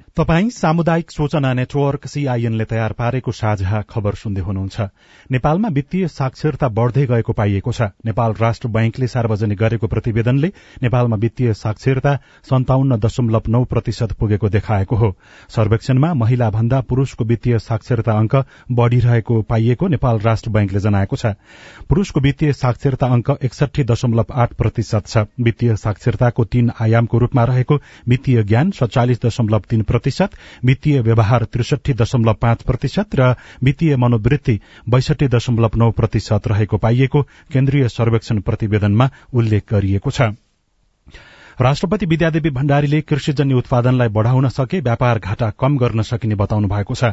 तपाई 0.17 0.49
सामुदायिक 0.49 1.11
सूचना 1.11 1.51
नेटवर्क 1.53 2.05
सीआईएनले 2.05 2.65
तयार 2.65 2.93
पारेको 2.93 3.31
साझा 3.31 3.81
खबर 3.89 4.13
सुन्दै 4.13 4.41
हुनुहुन्छ। 4.41 4.81
नेपालमा 5.31 5.69
वित्तीय 5.71 6.07
साक्षरता 6.07 6.67
बढ़दै 6.69 7.05
गएको 7.07 7.33
पाइएको 7.33 7.71
छ। 7.71 7.81
नेपाल 8.05 8.33
राष्ट्र 8.35 8.67
बैंकले 8.67 9.07
सार्वजनिक 9.07 9.57
गरेको 9.57 9.87
प्रतिवेदनले 9.87 10.47
नेपालमा 10.83 11.15
वित्तीय 11.15 11.53
साक्षरता 11.53 12.15
सन्ताउन्न 12.43 12.97
दशमलव 12.99 13.43
नौ 13.47 13.63
प्रतिशत 13.63 14.11
पुगेको 14.19 14.49
देखाएको 14.49 14.95
हो। 14.95 15.15
सर्वेक्षणमा 15.49 16.13
महिला 16.13 16.49
भन्दा 16.49 16.81
पुरूषको 16.81 17.23
वित्तीय 17.23 17.59
साक्षरता 17.61 18.11
अंक 18.11 18.35
बढ़िरहेको 18.67 19.41
पाइएको 19.47 19.87
नेपाल 19.87 20.19
राष्ट्र 20.19 20.51
बैंकले 20.51 20.79
जनाएको 20.79 21.15
छ। 21.15 21.33
पुरूषको 21.87 22.19
वित्तीय 22.19 22.53
साक्षरता 22.53 23.07
अंक 23.07 23.31
एकसठी 23.41 23.83
दशमलव 23.85 24.35
आठ 24.35 24.59
प्रतिशत 24.59 25.07
छ। 25.07 25.25
वित्तीय 25.39 25.75
साक्षरताको 25.77 26.45
तीन 26.51 26.71
आयामको 26.81 27.17
रूपमा 27.17 27.43
रहेको 27.45 27.79
वित्तीय 28.07 28.43
ज्ञान 28.43 28.71
सत्तालिस 28.75 29.25
दशमलव 29.25 29.63
तीन 29.69 29.83
प्रतिशत 30.01 30.35
वित्तीय 30.65 30.99
व्यवहार 31.01 31.43
त्रिसठी 31.45 31.93
दशमलव 31.93 32.33
पाँच 32.41 32.61
प्रतिशत 32.63 33.15
र 33.15 33.29
वित्तीय 33.63 33.95
मनोवृत्ति 33.95 34.59
बैसठी 34.89 35.27
दशमलव 35.27 35.77
नौ 35.77 35.91
प्रतिशत 35.93 36.47
रहेको 36.47 36.77
पाइएको 36.77 37.21
केन्द्रीय 37.53 37.87
सर्वेक्षण 37.89 38.39
प्रतिवेदनमा 38.41 39.09
उल्लेख 39.33 39.73
गरिएको 39.73 40.11
छ। 40.11 40.33
राष्ट्रपति 41.59 42.05
विद्यादेवी 42.05 42.49
भण्डारीले 42.49 42.99
कृषिजन्य 43.01 43.53
उत्पादनलाई 43.53 44.07
बढ़ाउन 44.09 44.47
सके 44.49 44.79
व्यापार 44.79 45.19
घाटा 45.19 45.49
कम 45.59 45.77
गर्न 45.77 46.01
सकिने 46.01 46.35
बताउनु 46.35 46.67
भएको 46.67 46.95
छ। 46.95 47.03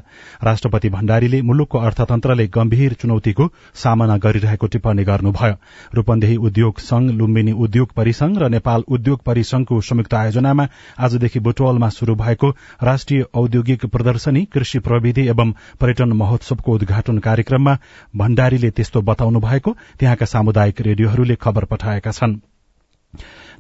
राष्ट्रपति 0.45 0.88
भण्डारीले 0.88 1.40
मुलुकको 1.42 1.78
अर्थतन्त्रले 1.78 2.47
गम्भीर 2.49 2.92
चुनौतीको 2.92 3.49
सामना 3.75 4.16
गरिरहेको 4.18 4.66
टिप्पणी 4.66 5.04
गर्नुभयो। 5.04 5.54
रूपन्देही 5.95 6.37
उद्योग 6.38 6.78
संघ 6.80 7.11
लुम्बिनी 7.11 7.52
उद्योग 7.52 7.92
परिसंघ 7.92 8.38
र 8.38 8.49
नेपाल 8.49 8.85
उद्योग 8.88 9.23
परिसंघको 9.23 9.80
संयुक्त 9.80 10.14
आयोजनामा 10.14 10.68
आजदेखि 10.99 11.40
बुटवलमा 11.40 11.88
शुरू 11.90 12.14
भएको 12.14 12.50
राष्ट्रिय 12.83 13.25
औद्योगिक 13.35 13.87
प्रदर्शनी 13.87 14.45
कृषि 14.45 14.78
प्रविधि 14.78 15.26
एवं 15.28 15.52
पर्यटन 15.80 16.12
महोत्सवको 16.12 16.75
उद्घाटन 16.75 17.18
कार्यक्रममा 17.18 17.76
भण्डारीले 18.16 18.71
त्यस्तो 18.71 19.02
बताउनु 19.02 19.40
भएको 19.40 19.76
त्यहाँका 19.99 20.26
सामुदायिक 20.26 20.80
रेडियोहरूले 20.80 21.35
खबर 21.35 21.64
पठाएका 21.64 22.11
छन्। 22.11 22.40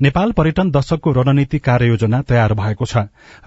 नेपाल 0.02 0.32
पर्यटन 0.32 0.70
दशकको 0.70 1.12
रणनीति 1.12 1.58
कार्ययोजना 1.58 2.20
तयार 2.22 2.52
भएको 2.54 2.84
छ। 2.84 2.96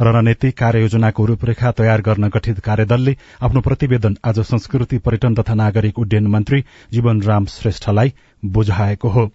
रणनीति 0.02 0.50
कार्ययोजनाको 0.52 1.26
रूपरेखा 1.26 1.72
तयार 1.72 2.02
गर्न 2.02 2.28
गठित 2.30 2.60
कार्यदलले 2.60 3.16
आफ्नो 3.42 3.62
प्रतिवेदन 3.62 4.18
आज 4.26 4.40
संस्कृति 4.42 4.98
पर्यटन 4.98 5.36
तथा 5.36 5.54
नागरिक 5.56 6.00
उड्डयन 6.00 6.28
मन्त्री 6.28 6.64
जीवन 6.92 7.22
राम 7.22 7.46
श्रेष्ठलाई 7.46 8.14
बुझाएको 8.44 9.10
हो। 9.10 9.30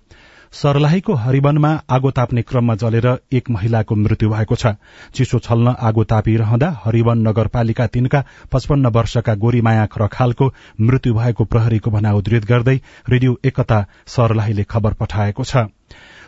सर्लाहीको 0.53 1.15
हरिवनमा 1.15 1.71
आगो 1.91 2.11
ताप्ने 2.11 2.43
क्रममा 2.43 2.75
जलेर 2.75 3.09
एक 3.33 3.51
महिलाको 3.51 3.95
मृत्यु 3.97 4.31
भएको 4.31 4.55
छ। 4.55 4.75
चिसो 5.15 5.39
छल्न 5.39 5.75
आगो 5.81 6.05
तापिरहँदा 6.05 6.71
हरिवन 6.85 7.27
नगरपालिका 7.29 7.87
तीनका 7.87 8.25
पचपन्न 8.53 8.93
वर्षका 8.93 9.35
गोरीमाया 9.37 9.89
रखालको 9.99 10.53
मृत्यु 10.81 11.15
भएको 11.15 11.45
प्रहरीको 11.47 11.91
भना 11.91 12.13
उद्धृत 12.13 12.45
गर्दै 12.45 12.77
रेडियो 13.09 13.39
एकता 13.45 13.85
सर्लाहीले 14.07 14.65
खबर 14.65 14.93
पठाएको 15.01 15.45
छ। 15.45 15.67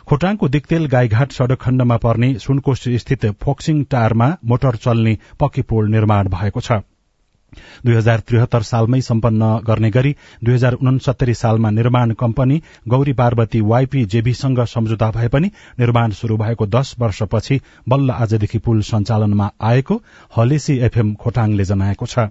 खोटाङको 0.09 0.47
दिक्तेल 0.49 0.85
गाईघाट 0.87 1.31
सड़क 1.31 1.59
खण्डमा 1.61 1.95
पर्ने 2.03 2.27
सुनकोश 2.39 2.83
स्थित 3.01 3.25
फोक्सिङ 3.41 3.83
टारमा 3.85 4.29
मोटर 4.43 4.75
चल्ने 4.75 5.17
पक्की 5.39 5.61
पोल 5.63 5.89
निर्माण 5.91 6.29
भएको 6.29 6.61
छ। 6.61 6.77
दुई 7.85 7.95
हजार 7.95 8.19
त्रिहत्तर 8.19 8.61
सालमै 8.61 9.01
सम्पन्न 9.01 9.49
गर्ने 9.67 9.89
गरी 9.91 10.15
दुई 10.43 10.53
हजार 10.53 10.73
उनसत्तरी 10.81 11.33
सालमा 11.33 11.69
निर्माण 11.69 12.13
कम्पनी 12.15 12.61
गौरी 12.87 13.13
पार्वती 13.13 13.61
वाईपी 13.69 14.05
जेभीसँग 14.05 14.63
सम्झौता 14.65 15.11
भए 15.11 15.27
पनि 15.27 15.51
निर्माण 15.79 16.11
शुरू 16.17 16.37
भएको 16.37 16.67
दश 16.67 16.95
वर्षपछि 16.99 17.61
बल्ल 17.89 18.19
आजदेखि 18.19 18.65
पुल 18.65 18.81
सञ्चालनमा 18.89 19.51
आएको 19.63 20.01
हलेसी 20.37 20.77
एफएम 20.89 21.13
खोटाङले 21.15 21.65
जनाएको 21.65 22.05
छ। 22.05 22.29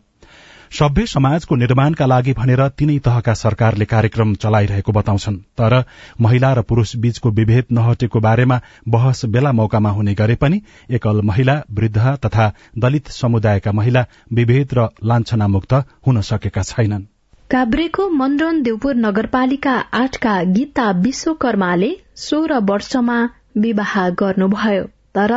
सभ्य 0.71 1.07
समाजको 1.07 1.57
निर्माणका 1.57 2.07
लागि 2.07 2.33
भनेर 2.33 2.67
तीनै 2.69 2.99
तहका 2.99 3.35
सरकारले 3.35 3.85
कार्यक्रम 3.85 4.35
चलाइरहेको 4.35 4.93
बताउँछन्। 4.93 5.37
तर 5.59 5.85
महिला 6.21 6.53
र 6.53 6.63
पुरूष 6.63 6.97
बीचको 6.97 7.31
विभेद 7.31 7.65
नहटेको 7.73 8.21
बारेमा 8.21 8.61
बहस 8.89 9.25
बेला 9.27 9.53
मौकामा 9.53 9.91
हुने 9.91 10.15
गरे 10.15 10.35
पनि 10.35 10.61
एकल 10.91 11.21
महिला 11.25 11.63
वृद्ध 11.73 12.17
तथा 12.27 12.53
दलित 12.79 13.09
समुदायका 13.11 13.73
महिला 13.73 14.05
विभेद 14.33 14.75
र 14.75 14.89
लान्छनामुक्त 15.05 15.73
हुन 16.07 16.21
सकेका 16.23 16.63
छैनन्। 16.63 17.09
काभ्रेको 17.51 18.09
मन्डन 18.11 18.63
देवपुर 18.63 18.95
नगरपालिका 18.97 19.75
आठका 19.95 20.43
गीता 20.53 20.91
विश्वकर्माले 21.01 21.91
सोह्र 22.15 22.59
वर्षमा 22.71 23.19
विवाह 23.57 24.09
गर्नुभयो। 24.11 24.85
तर 25.15 25.33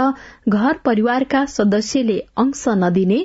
घर 0.50 0.78
परिवारका 0.86 1.46
सदस्यले 1.46 2.18
अंश 2.38 2.64
नदिने 2.78 3.20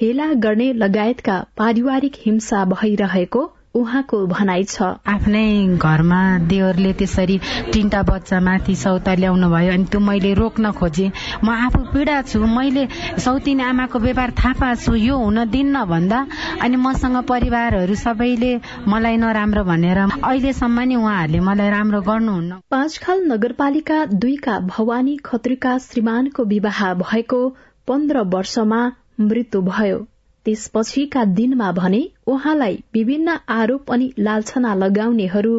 हेला 0.00 0.26
गर्ने 0.42 0.72
लगायतका 0.72 1.34
पारिवारिक 1.56 2.12
हिंसा 2.18 2.64
भइरहेको 2.64 3.40
उहाँको 3.74 4.18
भनाइ 4.26 4.64
छ। 4.64 4.86
आफ्नै 5.08 5.76
घरमा 5.78 6.20
देवरले 6.48 6.92
त्यसरी 6.92 7.38
तिनटा 7.72 8.02
बच्चा 8.02 8.40
माथि 8.40 8.74
सौता 8.76 9.14
ल्याउनु 9.14 9.48
भयो 9.48 9.72
अनि 9.72 9.84
त्यो 9.92 10.00
मैले 10.00 10.32
रोक्न 10.34 10.72
खोजेँ। 10.80 11.10
म 11.44 11.48
आफू 11.48 11.80
पीडा 11.92 12.20
छु 12.22 12.40
मैले 12.46 12.86
सौतिनी 13.24 13.62
आमाको 13.62 13.98
व्यवहार 13.98 14.30
थाहा 14.40 14.52
पाएको 14.60 14.82
छु 14.84 14.94
यो 14.94 15.16
हुन 15.16 15.44
दिन्न 15.50 15.84
भन्दा 15.84 16.18
अनि 16.60 16.76
मसँग 16.76 17.16
परिवारहरू 17.28 17.94
सबैले 17.94 18.52
मलाई 18.88 19.16
नराम्रो 19.16 19.64
भनेर 19.64 19.98
अहिलेसम्म 19.98 20.80
नि 20.80 20.96
उहाँहरूले 20.96 21.40
मलाई 21.40 21.70
राम्रो 21.70 22.00
गर्नुहुन्न। 22.08 22.60
पाँचखाल 22.70 23.18
नगरपालिका 23.32 24.04
दुईका 24.16 24.58
भवानी 24.72 25.16
खत्रीका 25.24 25.76
श्रीमानको 25.78 26.44
विवाह 26.52 26.82
भएको 27.04 27.40
पन्ध्र 27.88 28.20
वर्षमा 28.34 28.80
मृत्यु 29.22 29.60
भयो। 29.62 29.98
त्यसपछिका 30.46 31.24
दिनमा 31.34 31.70
भने 31.72 32.02
उहाँलाई 32.26 32.82
विभिन्न 32.94 33.38
आरोप 33.48 33.92
अनि 33.92 34.12
लालछना 34.18 34.74
लगाउनेहरू 34.74 35.54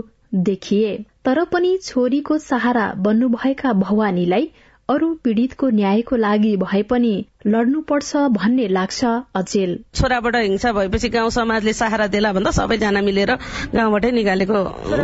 देखिए। 0.48 0.98
तर 1.26 1.44
पनि 1.46 1.78
छोरीको 1.84 2.38
सहारा 2.38 2.92
बन्नुभएका 2.98 3.74
भवानीलाई 3.74 4.50
अरू 4.90 5.14
पीड़ितको 5.24 5.70
न्यायको 5.70 6.16
लागि 6.16 6.56
भए 6.58 6.82
पनि 6.84 7.14
लड्नुपर्छ 7.48 8.16
भन्ने 8.32 8.68
लाग्छ 8.68 9.06
अचेल। 9.36 9.78
छोराबाट 9.96 10.36
हिंसा 10.36 10.72
भएपछि 10.72 11.10
गाउँ 11.10 11.30
समाजले 11.32 11.74
सहारा 11.74 12.08
देला 12.08 12.32
भन्दा 12.34 12.52
सबैजना 12.52 13.02
मिलेर 13.02 13.32
गाउँबाटै 13.76 14.12
निकालेको 14.12 14.64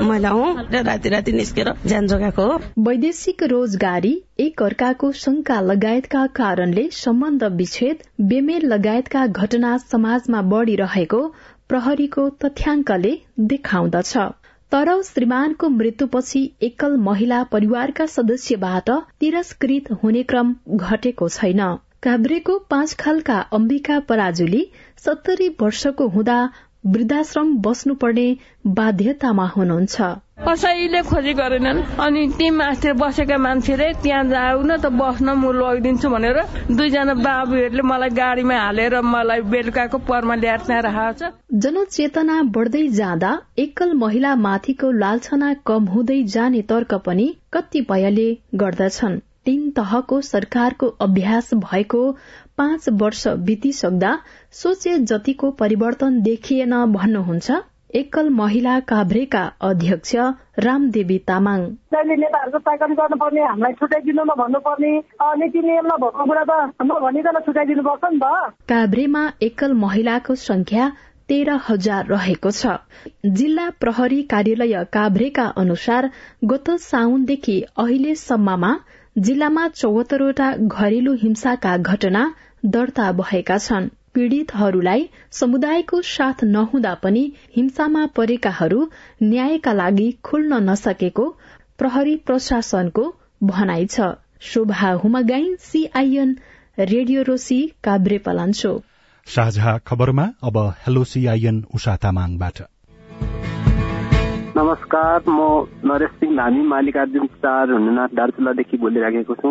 महिला 0.10 0.30
हुँ 0.30 0.50
राति 0.72 1.10
राति 1.10 1.32
निस्केर 1.32 1.74
ज्यान 1.86 2.08
जोगाएको 2.08 2.46
हो। 2.52 2.60
वैदेशिक 2.80 3.44
रोजगारी 3.44 4.14
एक 4.40 4.64
अर्काको 4.64 5.12
शंका 5.22 5.60
लगायतका 5.62 6.26
कारणले 6.36 6.90
सम्बन्ध 6.94 7.44
विच्छेद 7.54 8.04
बेमेल 8.30 8.66
लगायतका 8.74 9.26
घटना 9.28 9.78
समाजमा 9.78 10.42
बढ़िरहेको 10.52 11.22
प्रहरीको 11.70 12.30
तथ्याङ्कले 12.44 13.18
देखाउँदछ। 13.40 14.18
तर 14.72 15.02
श्रीमानको 15.02 15.70
मृत्युपछि 15.70 16.42
एकल 16.62 16.98
महिला 17.02 17.44
परिवारका 17.44 18.06
सदस्यबाट 18.06 18.90
तिरस्कृत 19.20 19.92
हुने 20.04 20.24
क्रम 20.24 20.56
घटेको 20.70 21.30
छैन। 21.30 21.62
काभ्रेको 22.04 22.58
पाँच 22.70 22.94
खालका 22.94 23.40
अम्बिका 23.54 24.00
पराजुली 24.10 24.62
सत्तरी 25.06 25.48
वर्षको 25.62 26.08
हुँदा 26.08 26.38
वृद्धाश्रम 26.94 27.48
बस्नुपर्ने 27.66 28.28
बाध्यतामा 28.78 29.46
हुनुहुन्छ। 29.56 30.02
कसैले 30.40 31.02
खोजी 31.04 31.34
गरेनन्। 31.36 31.80
अनि 32.00 32.22
ती 32.38 32.50
माथि 32.50 32.92
बसेका 32.96 33.38
मान्छेले 33.38 33.88
त्यहाँ 34.04 34.24
जाऊ 34.26 34.62
न 34.64 34.78
त 34.80 34.86
बस्न 34.96 35.28
म 35.36 35.52
लगिदिन्छु 35.52 36.10
भनेर 36.10 36.40
दुईजना 36.72 37.14
बाबुहरूले 37.20 37.84
मलाई 37.84 38.10
गाडीमा 38.16 38.58
हालेर 38.58 38.96
मलाई 39.04 39.42
बेलुकाको 39.52 39.98
परमा 40.08 40.36
ल्याएर 40.36 40.60
त्यहाँ 40.68 40.82
राखेको 40.82 41.14
छ। 41.20 41.32
जनचेतना 41.64 42.42
बढ्दै 42.56 42.88
जाँदा 43.00 43.32
एकल 43.60 43.94
महिला 44.00 44.36
माथिको 44.48 44.92
लालछना 45.04 45.54
कम 45.68 45.84
हुँदै 45.94 46.24
जाने 46.36 46.62
तर्क 46.72 46.94
पनि 47.06 47.28
कतिपयले 47.54 48.30
गर्दछन्। 48.56 49.20
तीन 49.46 49.70
तहको 49.72 50.22
सरकारको 50.22 50.88
अभ्यास 51.02 51.54
भएको 51.64 52.02
पाँच 52.58 52.90
वर्ष 53.02 53.28
बितिसक्दा 53.48 54.18
सोचे 54.54 54.98
जतिको 55.12 55.52
परिवर्तन 55.60 56.22
देखिएन 56.22 56.74
भन्नुहुन्छ 56.94 57.60
एकल 57.96 58.30
महिला 58.30 58.80
काभ्रेका 58.90 59.42
अध्यक्ष 59.62 60.16
रामदेवी 60.60 61.18
तामाङ। 61.28 61.62
नेताहरूको 61.94 62.60
ताकन 62.60 62.94
गर्नुपर्ने 62.94 63.42
हामीलाई 63.42 63.74
छुट्याइदिनुमा 63.80 64.34
भन्नुपर्ने 64.42 64.92
नीति 65.40 65.60
नियममा 65.60 65.96
भएको 65.98 66.26
कुरा 66.26 66.44
त 66.50 66.86
नभनिकन 66.86 67.40
छुट्याइदिनुपर्छ 67.46 68.12
नि 68.14 68.20
त। 68.24 68.54
काभ्रेमा 68.70 69.24
एकल 69.42 69.74
महिलाको 69.86 70.36
संख्या 70.44 70.92
तेह्र 71.30 71.58
हजार 71.70 72.06
रहेको 72.08 72.52
छ। 72.52 72.78
जिल्ला 73.26 73.70
प्रहरी 73.82 74.22
कार्यालय 74.30 74.84
काभ्रेका 74.94 75.46
अनुसार 75.58 76.10
गत 76.54 76.70
साउनदेखि 76.86 77.60
अहिलेसम्ममा 77.78 78.72
जिल्लामा 79.16 79.68
चौहत्तरवटा 79.68 80.52
घरेलु 80.56 81.14
हिंसाका 81.14 81.78
घटना 81.78 82.24
दर्ता 82.66 83.12
भएका 83.12 83.58
छन्। 83.58 83.90
पीड़ितहरूलाई 84.14 85.10
समुदायको 85.32 86.02
साथ 86.02 86.44
नहुँदा 86.44 86.94
पनि 87.04 87.24
हिंसामा 87.56 88.06
परेकाहरू 88.16 88.80
न्यायका 89.24 89.74
लागि 89.74 90.08
खुल्न 90.24 90.62
नसकेको 90.70 91.28
प्रहरी 91.78 92.16
प्रशासनको 92.26 93.06
भनाइ 93.44 93.86
छ। 93.86 94.10
Shobha 94.42 94.92
Humagai 95.04 95.56
CIN 95.60 96.36
radio 96.80 97.22
Rosy 97.24 97.62
Kavre 97.84 98.18
साझा 99.28 99.78
खबरमा 99.88 100.32
अब 100.44 100.58
हेलो 100.88 101.04
सीआईएन 101.04 101.64
नमस्कार 104.70 105.22
म 105.28 105.66
नरेश 105.90 106.10
सिंह 106.14 106.36
धामी 106.38 106.62
मालिकार्जुन 106.62 107.26
चार 107.44 107.72
हुनुनाथ 107.72 108.12
दार्चुलादेखि 108.16 108.78
बोलिराखेको 108.78 109.36
छु। 109.36 109.50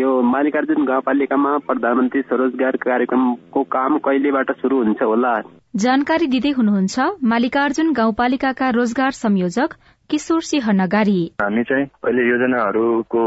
यो 0.00 0.10
मालिकार्जुन 0.24 0.84
गाउँपालिकामा 0.84 1.50
प्रधानमन्त्री 1.66 2.20
स्वरोजगार 2.22 2.76
कार्यक्रमको 2.84 3.62
काम 3.74 3.98
कहिलेबाट 4.06 4.52
शुरू 4.60 4.76
हुन्छ 4.84 5.02
होला? 5.02 5.32
जानकारी 5.76 6.26
दिँदै 6.26 6.52
हुनुहुन्छ 6.58 6.96
मालिकार्जुन 7.32 7.92
गाउँपालिकाका 7.92 8.70
रोजगार 8.70 9.10
संयोजक 9.10 9.76
किशोर 10.10 10.40
सिंह 10.42 10.72
नगारी। 10.80 11.20
हामी 11.42 11.62
चाहिँ 11.62 11.86
अहिले 12.04 12.26
योजनाहरूको 12.30 13.26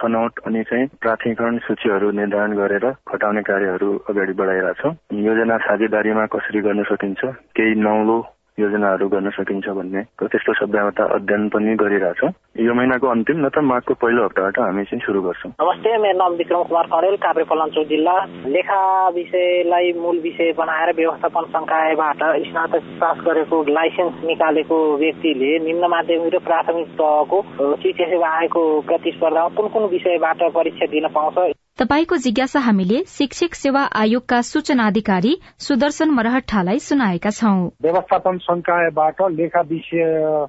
छनौट 0.00 0.40
अनि 0.46 0.62
चाहिँ 0.72 0.86
प्राथमिकरण 1.02 1.58
सूचीहरू 1.68 2.10
निर्धारण 2.20 2.56
गरेर 2.56 2.90
खटाउने 3.12 3.42
कार्यहरू 3.50 3.92
अगाडि 4.08 4.38
बढाइरहेछौँ। 4.40 4.94
योजना 5.28 5.56
साझेदारीमा 5.68 6.26
कसरी 6.32 6.60
गर्न 6.60 6.82
सकिन्छ 6.94 7.20
केही 7.60 7.80
नौलो 7.84 8.18
योजनाहरू 8.58 9.08
गर्न 9.08 9.30
सकिन्छ 9.30 9.68
भन्ने 9.68 10.02
त्यस्तो 10.18 10.52
शब्दमा 10.54 11.04
अध्ययन 11.04 11.48
पनि 11.48 11.74
गरिरहेछौँ। 11.76 12.30
यो 12.60 12.74
महिनाको 12.74 13.06
अन्तिम 13.06 13.38
न 13.46 13.48
त 13.48 13.58
माघको 13.62 13.94
पहिलो 13.94 14.24
हप्ताबाट 14.24 14.58
हामी 14.58 14.84
चाहिँ 14.84 15.02
सुरु 15.06 15.20
गर्छौँ। 15.22 15.50
नमस्ते 15.62 15.96
मेरो 15.98 16.18
नाम 16.18 16.32
विक्रम 16.34 16.62
कुमार 16.68 16.86
कडेल 16.92 17.16
काभ्रे 17.16 17.44
पलाञ्चोक 17.44 17.86
जिल्ला। 17.88 18.16
लेखा 18.54 18.80
विषयलाई 19.08 19.92
मूल 20.02 20.18
विषय 20.18 20.52
बनाएर 20.58 20.94
व्यवस्थापन 20.96 21.44
संकायबाट 21.54 22.20
स्नातक 22.48 22.82
पास 23.00 23.16
गरेको 23.26 23.62
लाइसेन्स 23.68 24.24
निकालेको 24.24 24.76
व्यक्तिले 24.96 25.58
निम्न 25.64 25.90
माध्यमिक 25.90 26.34
र 26.34 26.38
प्राथमिक 26.48 26.88
तहको 26.98 27.42
शिक्षा 27.82 28.10
सेवा 28.10 28.28
आयोगको 28.38 28.62
प्रतिस्पर्धामा 28.80 29.48
कुन 29.56 29.68
कुन 29.68 29.84
विषयबाट 29.94 30.42
परीक्षा 30.54 30.86
दिन 30.92 31.08
पाउँछ? 31.14 31.54
तपाईँको 31.78 32.16
जिज्ञासा 32.16 32.60
हामीले 32.60 33.02
शिक्षक 33.06 33.54
सेवा 33.54 33.80
आयोगका 33.94 34.40
सूचना 34.42 34.86
अधिकारी 34.86 35.34
सुदर्शन 35.58 36.10
मरहट्टालाई 36.10 36.78
सुनाएका 36.78 37.30
छौं। 37.30 37.68
व्यवस्थापन 37.82 38.38
संकायबाट 38.38 39.22
लेखा 39.30 39.60
विषय 39.60 40.02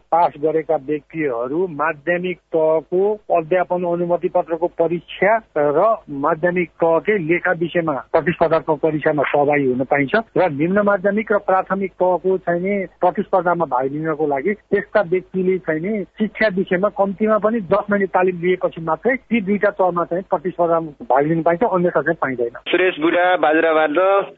पास 0.10 0.34
गरेका 0.42 0.76
व्यक्तिहरू 0.86 1.68
माध्यमिक 1.74 2.38
तहको 2.56 3.02
अध्यापन 3.38 3.84
अनुमति 3.86 4.30
पत्रको 4.30 4.68
परीक्षा 4.74 5.36
र 5.56 5.84
माध्यमिक 6.18 6.70
तहकै 6.82 7.18
लेखा 7.24 7.52
विषयमा 7.60 7.94
प्रतिस्पर्धात्मक 8.12 8.80
परीक्षामा 8.80 9.24
सहभागी 9.26 9.68
हुन 9.68 9.84
पाइन्छ 9.86 10.24
र 10.38 10.50
निम्न 10.56 10.86
माध्यमिक 10.86 11.32
र 11.32 11.38
प्राथमिक 11.46 11.94
तहको 12.02 12.38
चाहिँ 12.42 12.80
प्रतिस्पर्धामा 13.00 13.66
भाग 13.68 13.92
लिनको 13.92 14.28
लागि 14.28 14.54
त्यस्ता 14.66 15.06
व्यक्तिले 15.14 15.58
चाहिँ 15.70 16.04
शिक्षा 16.18 16.50
विषयमा 16.58 16.90
कम्तीमा 16.98 17.38
पनि 17.38 17.62
दस 17.70 17.86
महिना 17.92 18.12
तालिम 18.18 18.42
लिएपछि 18.42 18.82
मात्रै 18.82 19.16
ती 19.30 19.42
दुईटा 19.44 19.76
तहमा 19.78 20.06
चाहिँ 20.06 20.26
प्रतिस्पर्धा 20.30 20.82
भाग 21.20 21.28
लिनु 21.28 21.44
पाइन्छ 21.44 21.64
अन्यथा 21.64 22.02
चाहिँ 22.02 22.18
पाइँदैन। 22.24 22.56
सुरेश 22.72 23.00
बुढा 23.04 23.26
बाजुराबाट 23.44 23.98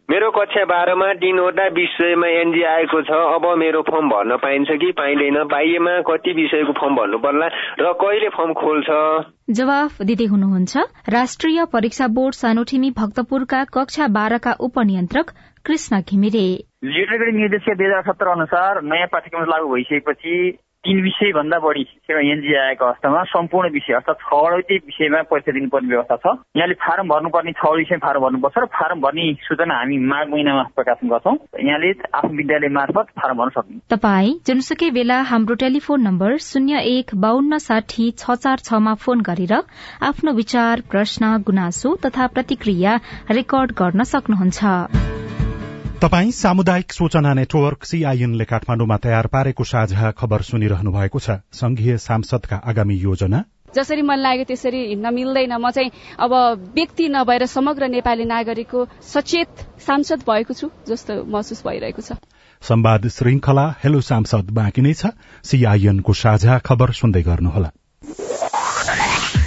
मेरो 0.09 0.29
कक्षा 0.33 0.63
बाह्रमा 0.65 1.13
तिनवटा 1.21 1.65
विषयमा 1.77 2.27
एनजी 2.41 2.63
आएको 2.73 3.01
छ 3.05 3.11
अब 3.37 3.45
मेरो 3.57 3.81
फर्म 3.85 4.09
भर्न 4.09 4.35
पाइन्छ 4.41 4.69
कि 4.81 4.91
पाइँदैन? 4.97 5.37
पाइएमा 5.45 5.93
कति 6.09 6.33
विषयको 6.33 6.73
फर्म 6.73 6.95
भर्नु 6.95 7.17
पर्ला? 7.21 7.47
र 7.81 7.93
कहिले 8.01 8.29
फर्म 8.29 8.53
खोल्छ? 8.57 8.89
जवाफ 9.51 10.01
दिँदै 10.01 10.25
हुनुहुन्छ 10.25 10.73
राष्ट्रिय 11.09 11.65
परीक्षा 11.73 12.07
बोर्ड 12.17 12.33
सानोठिमी 12.33 12.91
भक्तपुरका 12.97 13.63
कक्षा 13.77 14.07
बाह्रका 14.17 14.51
उपनियन्त्रक 14.59 15.29
कृष्ण 15.65 16.01
घिमिरे। 16.01 16.47
लिटरेरी 16.83 17.31
निर्देशिका 17.37 17.73
दुई 17.77 17.85
हजार 17.85 18.03
सत्र 18.09 18.27
अनुसार 18.27 18.81
नयाँ 18.83 19.07
पाठ्यक्रम 19.13 19.49
लागू 19.49 19.73
भइसकेपछि 19.75 20.35
तीन 20.85 21.01
विषय 21.03 21.31
भन्दा 21.31 21.57
बढी 21.59 21.83
सेवा 21.83 22.19
एनजी 22.25 22.53
आएको 22.57 22.85
अवस्थामा 22.85 23.23
सम्पूर्ण 23.31 23.69
विषय 23.71 23.93
अर्थात् 23.93 24.21
छवटै 24.21 24.77
विषयमा 24.81 25.21
परीक्षा 25.29 25.51
दिनुपर्ने 25.53 25.87
व्यवस्था 25.87 26.15
छ। 26.15 26.33
यहाँले 26.57 26.73
फारम 26.81 27.07
भर्नुपर्ने 27.07 27.51
छ 27.53 27.69
विषय 27.77 27.97
फारम 28.01 28.21
भर्नुपर्छ 28.21 28.57
र 28.57 28.65
फारम 28.77 29.01
भर्ने 29.01 29.25
सूचना 29.45 29.75
हामी 29.77 29.97
माघ 30.09 30.25
महिनामा 30.31 30.63
प्रकाशन 30.75 31.07
गर्छौं। 31.07 31.35
यहाँले 31.67 31.91
आफ्नो 32.17 32.33
विद्यालय 32.37 32.73
मार्फत 32.79 33.13
फारम 33.21 33.37
भर्न 33.37 33.49
सक्नुहुन्छ। 33.57 33.93
तपाई 33.93 34.33
जुनसुकै 34.47 34.89
बेला 34.97 35.21
हाम्रो 35.29 35.55
टेलिफोन 35.61 36.01
नम्बर 36.01 36.37
शून्य 36.49 36.81
एक 36.95 37.15
बान्न 37.21 37.61
साठी 37.61 38.09
छ 38.17 38.41
चार 38.41 38.65
छमा 38.65 38.93
फोन 39.05 39.21
गरेर 39.21 39.53
आफ्नो 40.09 40.33
विचार 40.33 40.81
प्रश्न 40.89 41.37
गुनासो 41.45 41.95
तथा 42.05 42.27
प्रतिक्रिया 42.33 42.99
रेकर्ड 43.31 43.77
गर्न 43.77 44.09
सक्नुहुन्छ। 44.09 45.30
तपाई 46.01 46.31
सामुदायिक 46.31 46.93
सूचना 46.93 47.33
नेटवर्क 47.33 47.83
सीआईएनले 47.85 48.45
काठमाण्डुमा 48.45 48.95
तयार 48.97 49.27
पारेको 49.27 49.63
साझा 49.63 50.11
खबर 50.17 50.41
सुनिरहनु 50.41 50.91
भएको 50.91 51.19
छ। 51.19 51.29
संघीय 51.53 51.97
सांसदका 51.97 52.57
आगामी 52.57 52.95
योजना? 52.97 53.43
जसरी 53.75 54.01
मन 54.01 54.17
लाग्यो 54.17 54.43
त्यसरी 54.43 54.79
हिँड्न 54.87 55.13
मिल्दैन 55.13 55.53
म 55.53 55.69
चाहिँ 55.69 55.91
अब 56.17 56.33
व्यक्ति 56.73 57.07
नभएर 57.07 57.45
समग्र 57.45 57.87
नेपाली 57.87 58.25
नागरिकको 58.25 58.85
सचेत 59.13 59.61
सांसद 59.85 60.25
भएको 60.25 60.53
छु 60.53 60.69
जस्तो 60.89 61.21
महसुस 61.21 61.61
भइरहेको 61.61 62.01
छ। 62.01 62.17
संवाद 62.61 63.07
श्रृंखला 63.07 63.67
हेलो 63.83 64.01
सांसद 64.01 64.49
बाँकी 64.57 64.81
नै 64.81 64.93
छ। 64.93 65.13
सीआईएनको 65.45 66.13
साझा 66.17 66.57
खबर 66.65 66.97
सुन्दै 66.97 67.21
गर्नुहोला। 67.21 67.69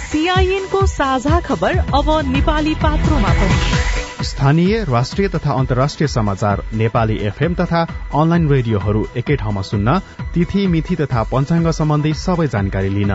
सीआईएनको 0.07 0.85
साझा 0.87 1.39
खबर 1.41 1.77
अब 1.91 2.07
नेपाली 2.31 2.75
पात्रोमा 2.79 3.33
पनि। 3.43 4.04
स्थानीय 4.25 4.83
राष्ट्रिय 4.83 5.27
तथा 5.27 5.53
अन्तर्राष्ट्रिय 5.53 6.07
समाचार 6.07 6.61
नेपाली 6.73 7.15
एफएम 7.21 7.53
तथा 7.53 7.81
अनलाइन 8.15 8.47
रेडियोहरू 8.49 9.03
एकै 9.17 9.35
ठाउँमा 9.35 9.61
सुन्न 9.61 9.97
तिथि 10.33 10.65
मिथि 10.67 10.95
तथा 10.95 11.23
पञ्चाङ्ग 11.23 11.69
सम्बन्धी 11.71 12.13
सबै 12.13 12.47
जानकारी 12.47 12.89
लिन। 12.89 13.11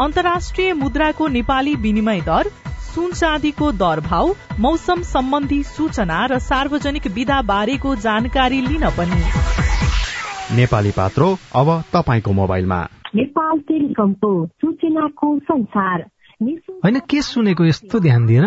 अन्तर्राष्ट्रिय 0.00 0.72
मुद्राको 0.74 1.28
नेपाली 1.28 1.74
विनिमय 1.74 2.20
दर 2.20 2.48
सुन 2.94 3.12
चाँदीको 3.12 3.70
दर 3.72 4.00
भाव 4.00 4.34
मौसम 4.60 5.02
सम्बन्धी 5.02 5.62
सूचना 5.68 6.24
र 6.26 6.38
सार्वजनिक 6.38 7.06
विधा 7.14 7.42
बारेको 7.42 7.94
जानकारी 8.00 8.60
लिन 8.60 8.88
पनि। 8.90 9.22
नेपाली 10.56 10.90
पात्रो 10.90 11.28
अब 11.54 11.68
तपाईँको 11.92 12.32
मोबाइलमा। 12.32 12.82
नेपाल 13.14 13.58
टेलिकमको 13.68 14.34
सूचनाको 14.46 15.38
संसार। 15.38 16.10
होइन 16.84 16.98
के 17.10 17.22
सुनेको 17.22 17.64
यस्तो 17.64 18.00
ध्यान 18.00 18.26
दिएर 18.26 18.46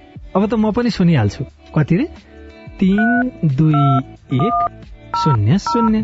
अब 0.35 0.45
त 0.47 0.53
म 0.53 0.71
पनि 0.71 0.89
सुनिहाल्छु। 0.89 1.43
कति 1.75 1.95
रे? 1.95 2.05
तिन 2.79 3.31
दुई 3.55 3.83
एक 4.39 4.57
शून्य 5.17 5.57
शून्य। 5.59 5.99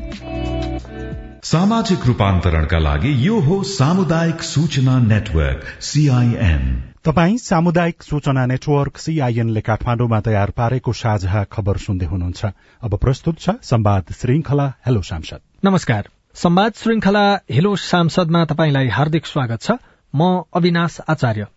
सामाजिक 1.43 2.05
रूपान्तरणका 2.05 2.79
लागि 2.79 3.11
यो 3.27 3.39
हो 3.39 3.63
सामुदायिक 3.63 4.41
सूचना 4.43 4.99
नेटवर्क 4.99 5.63
सीआईएन 5.81 6.63
तपाई 7.05 7.37
सामुदायिक 7.37 8.03
सूचना 8.03 8.45
नेटवर्क 8.45 8.97
सीआईएनले 8.97 9.61
काठमाण्डुमा 9.61 10.19
तयार 10.19 10.49
पारेको 10.51 10.93
साझा 10.93 11.43
खबर 11.43 11.77
सुन्दै 11.77 12.05
हुनुहुन्छ। 12.05 12.45
अब 12.83 12.97
प्रस्तुत 12.97 13.39
छ 13.39 13.49
संवाद 13.63 14.03
श्रृंखला 14.11 14.67
हेलो 14.85 15.01
सांसद। 15.01 15.39
नमस्कार। 15.65 16.09
संवाद 16.35 16.71
श्रृंखला 16.75 17.27
हेलो 17.51 17.75
सांसदमा 17.75 18.45
तपाईँलाई 18.45 18.87
हार्दिक 18.87 19.25
स्वागत 19.25 19.61
छ। 19.61 19.71
म 20.15 20.43
अविनाश 20.53 20.99
आचार्य। 21.09 21.47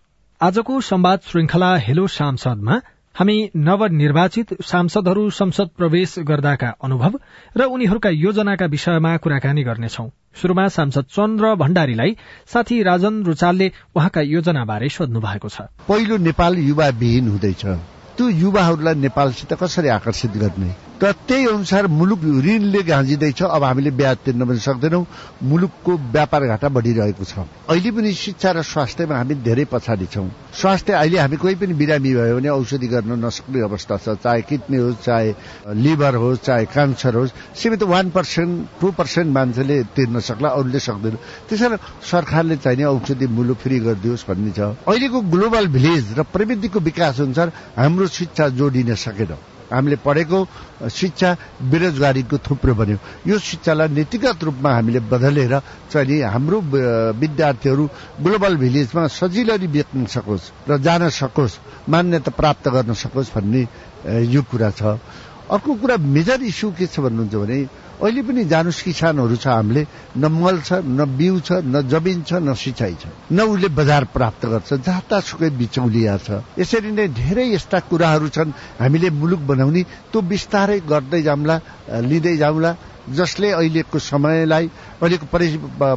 आजको 0.43 0.81
संवाद 0.81 1.21
श्रृंखला 1.27 1.77
हेलो 1.77 2.07
सांसदमा 2.07 2.75
हामी 3.15 3.51
नवनिर्वाचित 3.55 4.55
सांसदहरू 4.63 5.31
संसद 5.31 5.69
प्रवेश 5.77 6.15
गर्दाका 6.19 6.71
अनुभव 6.85 7.19
र 7.57 7.65
उनीहरूका 7.65 8.09
योजनाका 8.09 8.67
विषयमा 8.67 9.17
कुराकानी 9.17 9.63
गर्नेछौ। 9.63 10.09
शुरूमा 10.35 10.69
सांसद 10.69 11.05
चन्द्र 11.13 11.55
भण्डारीलाई 11.55 12.17
साथी 12.47 12.83
राजन 12.83 13.23
रुचालले 13.23 13.73
उहाँका 13.95 14.21
योजनाबारे 14.21 14.89
सोध्नु 14.89 15.21
भएको 15.21 15.49
छ। 15.49 15.69
पहिलो 15.89 16.17
नेपाल 16.17 16.59
युवा 16.59 16.89
विहीन 16.89 17.29
हुँदैछ। 17.29 17.67
त्यो 18.17 18.29
युवाहरूलाई 18.29 18.95
नेपालसित 18.95 19.53
कसरी 19.53 19.89
आकर्षित 19.89 20.31
गर्ने? 20.31 20.90
त 21.01 21.17
त्यही 21.25 21.47
अनुसार 21.49 21.87
मुलुक 21.89 22.21
ऋणले 22.45 22.81
गाँजिँदैछ। 22.85 23.43
अब 23.43 23.63
हामीले 23.65 23.91
ब्याज 23.97 24.17
तिर्न 24.21 24.45
पनि 24.45 24.61
सक्दैनौँ। 24.61 25.05
मुलुकको 25.49 25.93
व्यापार 26.13 26.43
घाटा 26.45 26.69
बढिरहेको 26.69 27.25
छ। 27.25 27.41
अहिले 27.73 27.91
पनि 27.97 28.13
शिक्षा 28.13 28.51
र 28.53 28.61
स्वास्थ्यमा 28.61 29.17
हामी 29.17 29.35
धेरै 29.41 29.65
पछाडि 29.73 30.07
छौँ। 30.13 30.29
स्वास्थ्य 30.53 30.93
अहिले 30.93 31.19
हामी 31.25 31.37
कोही 31.41 31.55
पनि 31.57 31.73
बिरामी 31.73 32.11
भयो 32.21 32.37
भने 32.37 32.49
औषधि 32.53 32.89
गर्न 32.93 33.17
नसक्ने 33.17 33.61
अवस्था 33.65 33.97
छ। 33.97 34.21
चाहे 34.21 34.41
किडनी 34.45 34.77
होस् 34.77 35.01
चाहे 35.01 35.29
लिभर 35.73 36.15
होस् 36.21 36.45
चाहे 36.45 36.65
क्यान्सर 36.69 37.15
होस् 37.17 37.33
सीमित 37.57 37.83
वान 37.89 38.11
पर्सेन्ट 38.13 38.53
टू 38.81 38.91
पर्सेन्ट 38.93 39.33
मान्छेले 39.33 39.77
तिर्न 39.97 40.21
सक्ला 40.21 40.49
अरूले 40.53 40.81
सक्दैन। 40.85 41.17
त्यसैले 41.49 41.77
सरकारले 42.05 42.57
चाहिने 42.61 42.85
औषधि 42.85 43.27
मुलुक 43.27 43.57
फ्री 43.57 43.79
गरिदियोस् 43.89 44.29
भन्ने 44.29 44.53
छ। 44.53 44.61
अहिलेको 44.85 45.21
ग्लोबल 45.33 45.67
भिलेज 45.73 46.05
र 46.19 46.23
प्रविधिको 46.29 46.79
विकास 46.81 47.21
अनुसार 47.21 47.49
हाम्रो 47.73 48.07
शिक्षा 48.07 48.49
जोडिन 48.53 48.95
सकेन। 49.01 49.33
हामीले 49.71 49.97
पढेको 50.03 50.39
शिक्षा 50.91 51.31
बेरोजगारीको 51.63 52.37
थुप्रो 52.43 52.75
बन्यो। 52.75 52.99
यो 53.27 53.37
शिक्षालाई 53.39 53.89
नीतिगत 53.95 54.39
रूपमा 54.45 54.71
हामीले 54.75 55.01
बदलेर 55.07 55.55
चाहिँ 55.91 56.21
हाम्रो 56.27 56.59
विद्यार्थीहरू 57.15 57.85
ग्लोबल 58.19 58.55
भिलेजमा 58.63 59.03
सजिलै 59.07 59.59
बेच्न 59.71 60.05
सकोस् 60.11 60.45
र 60.69 60.79
जान 60.83 61.09
सकोस् 61.09 61.55
मान्यता 61.87 62.31
प्राप्त 62.35 62.65
गर्न 62.75 62.93
सकोस् 62.99 63.31
भन्ने 63.35 63.63
यो 64.27 64.43
कुरा 64.43 64.71
छ। 64.75 64.83
अर्को 65.51 65.75
कुरा 65.83 65.97
मेजर 65.99 66.43
इस्यु 66.47 66.71
के 66.79 66.87
छ 66.87 67.03
भन्नुहुन्छ 67.03 67.35
भने 67.35 67.59
अहिले 68.01 68.23
पनि 68.23 68.43
जानुस् 68.47 68.83
किसानहरू 68.87 69.37
छ 69.37 69.47
हामीले 69.51 69.83
न 70.17 70.25
मल 70.31 70.57
छ 70.63 70.79
न 70.87 71.05
बिउ 71.19 71.41
छ 71.43 71.59
न 71.67 71.83
जमिन 71.91 72.23
छ 72.23 72.39
न 72.39 72.55
सिँचाइ 72.55 72.95
छ। 72.95 73.11
न 73.35 73.39
उसले 73.51 73.69
बजार 73.75 74.05
प्राप्त 74.15 74.47
गर्छ 74.47 74.71
जतासुकै 74.87 75.51
बिचौलिया 75.59 76.17
छ। 76.23 76.29
यसरी 76.55 76.91
नै 76.95 77.07
धेरै 77.11 77.47
यस्ता 77.51 77.79
कुराहरू 77.91 78.29
छन् 78.31 78.55
हामीले 78.79 79.11
मुलुक 79.11 79.43
बनाउने 79.51 79.83
त्यो 80.15 80.21
बिस्तारै 80.23 80.79
गर्दै 80.87 81.21
जाउँला 81.27 81.57
लिँदै 81.99 82.37
जाउँला 82.39 82.71
जसले 83.11 83.49
अहिलेको 83.51 83.99
समयलाई 83.99 84.65
अहिलेको 85.03 85.27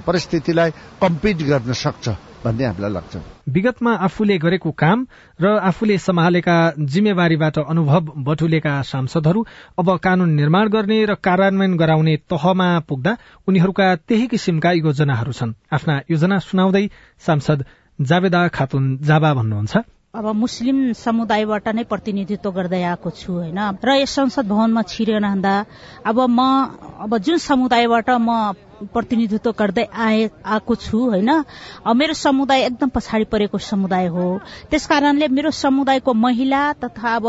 परिस्थितिलाई 0.01 0.69
कम्पिट 0.97 1.37
गर्न 1.45 1.71
सक्छ। 1.77 2.32
भन्ने 2.43 2.65
हामीलाई 2.65 2.91
लाग्छ। 2.91 3.15
विगतमा 3.49 3.91
आफूले 4.07 4.37
गरेको 4.37 4.71
काम 4.73 5.05
र 5.39 5.45
आफूले 5.69 5.97
सम्हालेका 5.97 6.57
जिम्मेवारीबाट 6.79 7.57
अनुभव 7.63 8.03
बटुलेका 8.23 8.73
सांसदहरू 8.83 9.45
अब 9.79 9.87
कानून 9.97 10.29
निर्माण 10.35 10.67
गर्ने 10.69 10.99
र 11.05 11.15
कार्यान्वयन 11.23 11.77
गराउने 11.77 12.15
तहमा 12.29 12.69
पुग्दा 12.87 13.17
उनीहरूका 13.47 13.87
त्यही 14.07 14.27
किसिमका 14.27 14.71
योजनाहरू 14.73 15.31
छन्। 15.31 15.55
आफ्ना 15.71 15.95
योजना 16.09 16.37
सुनाउँदै 16.39 16.85
सांसद 17.19 17.59
जावेदा 18.01 18.47
खातुन 18.47 18.83
जाबा 19.01 19.33
भन्नुहुन्छ। 19.33 19.75
अब 20.13 20.25
मुस्लिम 20.37 20.79
समुदायबाट 20.93 21.67
नै 21.73 21.83
प्रतिनिधित्व 21.89 22.49
गर्दै 22.53 22.81
आएको 22.85 23.09
छु 23.11 23.33
होइन? 23.33 23.59
र 23.81 23.93
यस 23.97 24.11
संसद 24.13 24.45
भवनमा 24.45 24.81
छिरहँदा 24.85 25.53
अब 26.05 26.19
म 26.29 26.39
अब 27.01 27.17
जुन 27.17 27.37
समुदायबाट 27.41 28.09
म 28.21 28.29
प्रतिनिधित्व 28.93 29.51
गर्दै 29.57 29.85
आए 29.89 30.29
आएको 30.45 30.75
छु 30.75 30.97
होइन? 31.09 31.31
मेरो 31.97 32.13
समुदाय 32.13 32.61
एकदम 32.61 32.89
पछाडि 32.93 33.25
परेको 33.25 33.57
समुदाय 33.57 34.07
हो। 34.13 34.27
त्यस 34.69 34.85
कारणले 34.85 35.27
मेरो 35.33 35.51
समुदायको 35.51 36.13
महिला 36.13 36.61
तथा 36.77 37.15
अब 37.15 37.25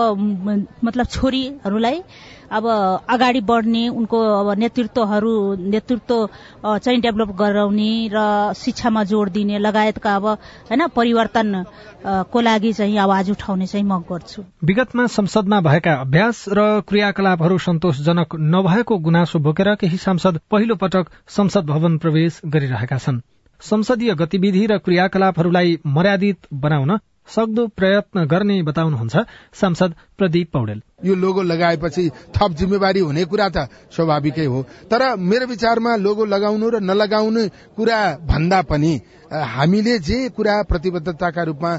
मतलब 0.85 1.07
छोरीहरूलाई 1.09 2.03
अब 2.51 2.67
अगाडि 3.09 3.41
बढ्ने 3.41 3.89
उनको 3.89 4.19
अब 4.41 4.59
नेतृत्वहरू 4.59 5.35
नेतृत्व 5.71 6.29
चाहिँ 6.65 7.01
डेभलप 7.01 7.31
गराउने 7.37 7.93
र 8.13 8.53
शिक्षामा 8.57 9.05
जोड़ 9.05 9.29
दिने 9.29 9.59
लगायतका 9.59 10.15
अब 10.17 10.27
होइन 10.27 10.87
परिवर्तन 10.97 11.65
को 12.05 12.41
लागि 12.41 12.73
चाहिँ 12.73 12.99
आवाज 12.99 13.31
उठाउने 13.31 13.67
चाहिँ 13.67 13.85
म 13.87 13.99
गर्छु। 14.11 14.43
विगतमा 14.65 15.07
संसदमा 15.07 15.61
भएका 15.61 15.95
अभ्यास 15.95 16.45
र 16.49 16.81
क्रियाकलापहरू 16.89 17.59
सन्तोषजनक 17.59 18.37
नभएको 18.37 18.99
गुनासो 18.99 19.39
बोकेर 19.39 19.75
केही 19.75 19.97
सांसद 19.97 20.41
पहिलो 20.51 20.75
पटक 20.77 21.11
संसद 21.29 21.65
भवन 21.67 21.99
प्रवेश 21.99 22.41
गरिरहेका 22.47 22.99
छन्। 22.99 23.21
संसदीय 23.61 24.15
गतिविधि 24.15 24.67
र 24.67 24.79
क्रियाकलापहरूलाई 24.79 25.79
मर्यादित 25.87 26.47
बनाउन 26.53 26.99
सक्दो 27.29 27.67
प्रयत्न 27.69 28.25
गर्ने 28.27 28.63
बताउनुहुन्छ 28.63 29.17
सांसद 29.55 29.95
प्रदीप 30.19 30.51
पौडेल। 30.53 30.83
यो 31.05 31.15
लोगो 31.15 31.43
लगाएपछि 31.43 32.11
थप 32.37 32.51
जिम्मेवारी 32.59 33.01
हुने 33.01 33.25
कुरा 33.25 33.49
त 33.49 33.69
स्वाभाविकै 33.93 34.45
हो। 34.45 34.63
तर 34.91 35.17
मेरो 35.17 35.47
विचारमा 35.47 35.97
लोगो 35.97 36.25
लगाउनु 36.27 36.71
र 36.71 36.81
नलगाउनु 36.81 37.49
कुरा 37.77 37.99
भन्दा 38.25 38.63
पनि 38.63 39.01
हामीले 39.35 39.99
जे 39.99 40.29
कुरा 40.31 40.55
प्रतिबद्धताका 40.63 41.43
रूपमा 41.43 41.71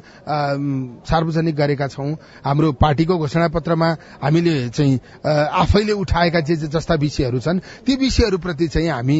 सार्वजनिक 1.07 1.55
गरेका 1.55 1.87
छौं 1.87 2.09
हाम्रो 2.43 2.71
पार्टीको 2.75 3.17
घोषणा 3.17 3.47
पत्रमा 3.47 3.89
हामीले 4.19 4.69
चाहिँ 4.69 4.99
आफैले 5.23 5.93
उठाएका 5.93 6.39
जे 6.41 6.55
जस्ता 6.67 6.95
विषयहरू 6.99 7.39
छन् 7.39 7.59
ती 7.85 7.95
विषयहरूप्रति 7.95 8.67
चाहिँ 8.67 8.89
हामी 8.89 9.17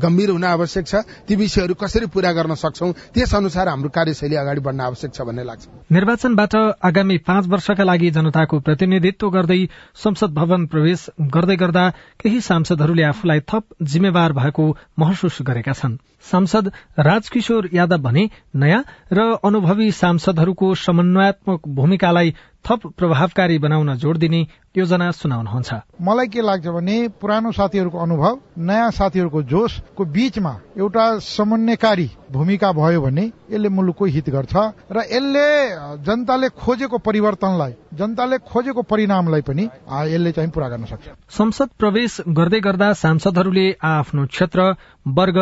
गम्भीर 0.00 0.30
हुन 0.30 0.44
आवश्यक 0.46 0.86
छ। 0.86 0.94
ती 1.28 1.36
विषयहरू 1.36 1.74
कसरी 1.74 2.06
पूरा 2.08 2.32
गर्न 2.32 2.54
सक्छौ 2.56 2.92
त्यस 3.14 3.34
अनुसार 3.34 3.68
हाम्रो 3.68 3.88
कार्यशैली 3.90 4.36
अगाडि 4.36 4.60
बढ्न 4.60 4.80
आवश्यक 4.80 5.12
छ 5.12 5.20
भन्ने 5.28 5.44
लाग्छ। 5.44 5.92
निर्वाचनबाट 5.92 6.54
आगामी 6.80 7.18
पाँच 7.20 7.46
वर्षका 7.48 7.84
लागि 7.84 8.10
जनताको 8.16 8.60
प्रतिनिधित्व 8.60 9.27
गर्दै 9.30 9.60
संसद 9.94 10.30
भवन 10.34 10.66
प्रवेश 10.66 11.06
गर्दै 11.34 11.56
गर्दा 11.56 11.84
केही 12.20 12.40
सांसदहरूले 12.40 13.02
आफूलाई 13.02 13.40
थप 13.40 13.64
जिम्मेवार 13.82 14.32
भएको 14.32 14.64
महसुस 14.98 15.38
गरेका 15.42 15.72
छन्। 15.72 15.96
सांसद 16.20 16.70
राजकिशोर 16.98 17.68
यादव 17.72 17.98
भने 17.98 18.28
नयाँ 18.54 18.82
र 19.12 19.18
अनुभवी 19.44 19.90
सांसदहरूको 19.92 20.74
समन्वयात्मक 20.74 21.68
भूमिकालाई 21.68 22.34
थप 22.68 22.86
प्रभावकारी 22.98 23.58
बनाउन 23.58 23.94
जोड़ 23.96 24.16
दिने 24.18 24.40
योजना 24.76 25.10
सुनाउनुहुन्छ। 25.10 25.72
मलाई 26.00 26.26
के 26.28 26.40
लाग्छ 26.42 26.66
भने 26.68 26.96
पुरानो 27.16 27.52
साथीहरूको 27.52 27.98
अनुभव 27.98 28.38
नयाँ 28.60 28.90
साथीहरूको 28.90 29.42
जोशको 29.42 30.04
बीचमा 30.04 30.52
एउटा 30.76 31.04
समन्वयकारी 31.18 32.08
भूमिका 32.32 32.72
भयो 32.72 33.00
भने 33.00 33.24
यसले 33.50 33.68
मुलुकको 33.68 34.04
हित 34.04 34.28
गर्छ 34.30 34.54
र 34.92 34.96
यसले 35.08 35.46
जनताले 36.04 36.48
खोजेको 36.60 36.98
परिवर्तनलाई 36.98 37.72
जनताले 37.94 38.38
खोजेको 38.44 38.82
परिणामलाई 38.82 39.42
पनि 39.42 39.64
यसले 40.12 40.32
चाहिँ 40.32 40.50
पूरा 40.50 40.68
गर्न 40.68 40.84
सक्छ। 40.84 41.06
संसद 41.30 41.68
प्रवेश 41.78 42.20
गर्दै 42.28 42.60
गर्दा 42.60 42.92
सांसदहरूले 42.92 43.66
आफ्नो 43.82 44.26
क्षेत्र 44.26 44.74
वर्ग 45.08 45.38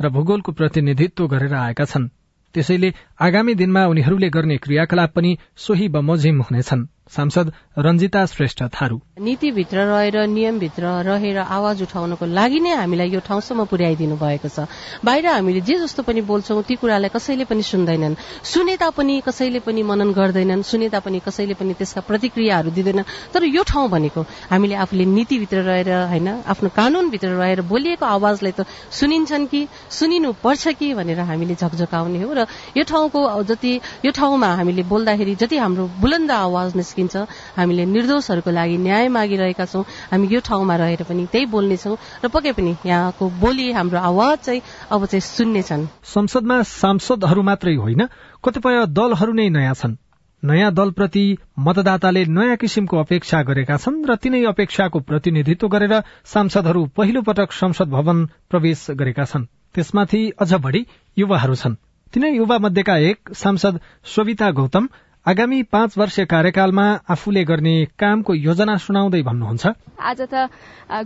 र 0.00 0.08
भूगोलको 0.08 0.52
प्रतिनिधित्व 0.52 1.26
गरेर 1.28 1.54
आएका 1.54 1.84
छन्। 1.84 2.08
त्यसैले 2.54 2.88
आगामी 3.20 3.54
दिनमा 3.54 3.84
उनीहरूले 3.86 4.28
गर्ने 4.30 4.56
क्रियाकलाप 4.58 5.12
पनि 5.12 5.36
सोही 5.56 5.88
बमोजिम 5.92 6.40
हुनेछन्। 6.42 6.86
सांसद 7.10 7.50
रञ्जिता 7.78 8.24
श्रेष्ठ 8.26 8.62
थारू। 8.70 9.00
नीतिभित्र 9.20 9.78
रहेर 9.86 10.16
नियमभित्र 10.30 10.82
रहेर 11.04 11.38
आवाज 11.38 11.82
उठाउनको 11.82 12.26
लागि 12.26 12.60
नै 12.60 12.74
हामीलाई 12.80 13.10
यो 13.10 13.20
ठाउँसम्म 13.20 13.64
पुर्याइदिनु 13.66 14.16
भएको 14.16 14.48
छ। 14.48 14.70
बाहिर 15.04 15.26
हामीले 15.26 15.60
जे 15.60 15.74
जस्तो 15.82 16.02
पनि 16.06 16.20
बोल्छौं 16.22 16.62
ती 16.62 16.74
कुरालाई 16.78 17.10
कसैले 17.10 17.44
पनि 17.50 17.62
सुन्दैनन्। 17.66 18.14
सुने 18.46 18.76
तापनि 18.78 19.20
कसैले 19.26 19.60
पनि 19.66 19.82
मनन 19.82 20.12
गर्दैनन् 20.14 20.62
सुने 20.62 20.88
तापनि 20.88 21.18
कसैले 21.20 21.54
पनि 21.58 21.74
त्यसका 21.74 22.00
प्रतिक्रियाहरू 22.06 22.70
दिँदैनन्। 22.70 23.10
तर 23.34 23.42
यो 23.42 23.62
ठाउँ 23.66 23.90
भनेको 23.90 24.20
हामीले 24.48 24.74
आफूले 24.78 25.04
नीतिभित्र 25.04 25.58
रहेर 25.66 25.90
होइन 26.14 26.28
आफ्नो 26.46 26.68
कानूनभित्र 26.78 27.28
रहेर 27.42 27.60
बोलिएको 27.66 28.06
आवाजलाई 28.06 28.54
त 28.54 28.70
सुनिन्छन् 28.94 29.50
कि 29.50 29.66
सुनिनु 29.90 30.30
पर्छ 30.38 30.78
कि 30.78 30.94
भनेर 30.94 31.20
हामीले 31.26 31.58
झकझकाउने 31.58 32.22
हो 32.22 32.32
र 32.38 32.46
यो 32.78 32.84
ठाउँको 33.10 33.42
जति 33.44 33.74
यो 34.06 34.10
ठाउँमा 34.12 34.48
हामीले 34.54 34.82
बोल्दाखेरि 34.86 35.34
जति 35.34 35.56
हाम्रो 35.58 35.84
बुलन्द 36.00 36.30
आवाज 36.30 36.76
निस्कि 36.76 37.00
सकिन्छ 37.00 37.16
हामीले 37.56 37.84
निर्दोषहरूको 37.86 38.50
लागि 38.50 38.76
न्याय 38.78 39.08
मागिरहेका 39.08 39.64
छौं। 39.64 39.82
हामी 40.10 40.28
यो 40.28 40.40
ठाउँमा 40.40 40.76
रहेर 40.76 41.02
पनि 41.02 41.26
त्यही 41.26 41.46
बोल्नेछौँ 41.46 41.96
र 42.24 42.28
पक्कै 42.28 42.52
पनि 42.52 42.76
यहाँको 42.86 43.24
बोली 43.40 43.72
हाम्रो 43.72 43.98
आवाज 44.00 44.38
चाहिँ 44.38 44.62
अब 44.90 45.06
चाहिँ 45.06 45.20
सुन्नेछन् 45.20 45.86
संसदमा 46.04 46.62
सांसदहरू 46.62 47.42
मात्रै 47.42 47.74
होइन 47.76 48.02
कतिपय 48.44 48.86
दलहरू 48.88 49.32
नै 49.32 49.48
नयाँ 49.48 49.74
छन्। 49.74 49.96
नयाँ 50.42 50.72
दलप्रति 50.72 51.24
मतदाताले 51.58 52.24
नयाँ 52.28 52.56
किसिमको 52.56 52.96
अपेक्षा 52.96 53.42
गरेका 53.42 53.76
छन् 53.76 54.04
र 54.04 54.16
तिनै 54.16 54.44
अपेक्षाको 54.46 55.00
प्रतिनिधित्व 55.00 55.68
गरेर 55.68 55.94
सांसदहरू 56.24 56.84
पहिलो 56.96 57.22
पटक 57.22 57.52
संसद 57.52 57.88
भवन 57.88 58.24
प्रवेश 58.50 58.86
गरेका 58.92 59.24
छन्। 59.24 59.48
त्यसमाथि 59.74 60.20
अझ 60.40 60.52
बढ़ी 60.54 60.86
युवाहरू 61.16 61.54
छन्। 61.54 61.80
तिनै 62.14 62.30
युवा 62.30 62.56
मध्येका 62.58 62.96
एक 62.98 63.32
सांसद 63.38 63.76
सोभिता 64.14 64.50
गौतम 64.50 64.86
आगामी 65.26 65.62
पाँच 65.70 65.98
वर्ष 65.98 66.18
कार्यकालमा 66.26 66.86
आफूले 67.06 67.42
गर्ने 67.44 67.74
कामको 67.94 68.34
योजना 68.34 68.76
सुनाउँदै 68.82 69.22
भन्नुहुन्छ। 69.22 69.66
आज 69.94 70.20
त 70.26 70.50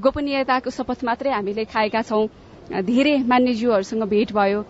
गोपनीयताको 0.00 0.70
शपथ 0.70 1.04
मात्रै 1.04 1.30
हामीले 1.30 1.64
खाएका 1.68 2.02
छौं। 2.08 2.24
धेरै 2.88 3.16
मान्यज्यूहरूसँग 3.20 4.02
भेट 4.08 4.32
भयो। 4.32 4.60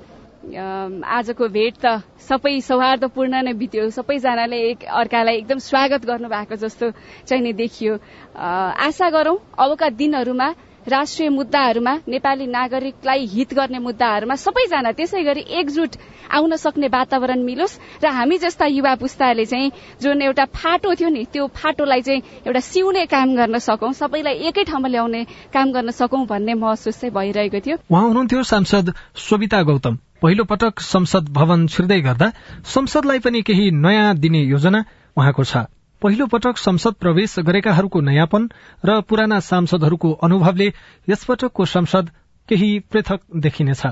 आजको 0.51 1.49
भेट 1.49 1.75
त 1.79 2.03
सबै 2.27 2.59
सौहार्दपूर्ण 2.67 3.35
नै 3.47 3.53
बित्यो। 3.55 3.89
सबैजनाले 3.95 4.59
एक 4.75 4.85
अर्कालाई 4.91 5.37
एकदम 5.39 5.59
स्वागत 5.63 6.03
गर्नु 6.03 6.29
भएको 6.35 6.57
जस्तो 6.59 6.91
चाहिँ 7.31 7.43
नै 7.47 7.53
देखियो। 7.63 7.95
आशा 8.35 9.09
गरौं 9.15 9.37
अबका 9.55 9.89
दिनहरूमा 10.03 10.49
राष्ट्रिय 10.89 11.29
मुद्दाहरूमा 11.29 11.95
नेपाली 12.09 12.47
नागरिकलाई 12.47 13.27
हित 13.27 13.55
गर्ने 13.55 13.79
मुद्दाहरूमा 13.79 14.35
सबैजना 14.37 14.93
त्यसै 14.93 15.23
गरी 15.25 15.45
एकजुट 15.61 15.97
आउन 16.31 16.57
सक्ने 16.57 16.89
वातावरण 16.89 17.43
मिलोस् 17.43 17.79
र 18.05 18.09
हामी 18.09 18.39
जस्ता 18.39 18.67
युवा 18.67 18.95
पुस्ताले 18.95 19.45
चाहिँ 19.47 19.71
जुन 20.03 20.23
एउटा 20.23 20.45
फाटो 20.55 20.95
थियो 20.95 21.09
नि 21.09 21.25
त्यो 21.33 21.47
फाटोलाई 21.57 22.03
चाहिँ 22.03 22.23
एउटा 22.47 22.61
सिउने 22.61 23.05
काम 23.07 23.35
गर्न 23.37 23.59
सकौं 23.59 23.93
सबैलाई 23.93 24.35
एकै 24.49 24.65
ठाउँमा 24.65 24.89
ल्याउने 24.89 25.25
काम 25.53 25.73
गर्न 25.73 25.91
सकौं 25.91 26.25
भन्ने 26.27 26.55
महसुस 26.55 27.01
चाहिँ 27.01 27.15
भइरहेको 27.15 27.61
थियो। 27.61 27.77
उहाँ 27.91 28.03
हुनुहुन्थ्यो 28.03 28.43
सांसद 28.43 28.93
सोभिता 29.29 29.63
गौतम। 29.63 29.99
पहिलो 30.23 30.45
पटक 30.45 30.81
संसद 30.81 31.29
भवन 31.33 31.67
छिर्दै 31.67 32.01
गर्दा 32.01 32.33
संसदलाई 32.65 33.19
पनि 33.19 33.43
केही 33.43 33.71
नयाँ 33.71 34.15
दिने 34.17 34.43
योजना 34.45 34.85
उहाँको 35.17 35.45
छ। 35.45 35.65
पहिलो 36.05 36.25
पटक 36.27 36.59
संसद 36.59 36.95
प्रवेश 37.01 37.39
गरेकाहरूको 37.41 38.01
नयाँपन 38.01 38.49
र 38.85 39.01
पुराना 39.09 39.39
सांसदहरूको 39.41 40.11
अनुभवले 40.23 40.67
यसपटकको 41.09 41.65
संसद 41.67 42.11
केही 42.49 42.69
पृथक 42.93 43.21
देखिनेछ। 43.41 43.83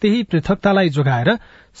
त्यही 0.00 0.22
पृथकतालाई 0.30 0.88
जोगाएर 0.96 1.30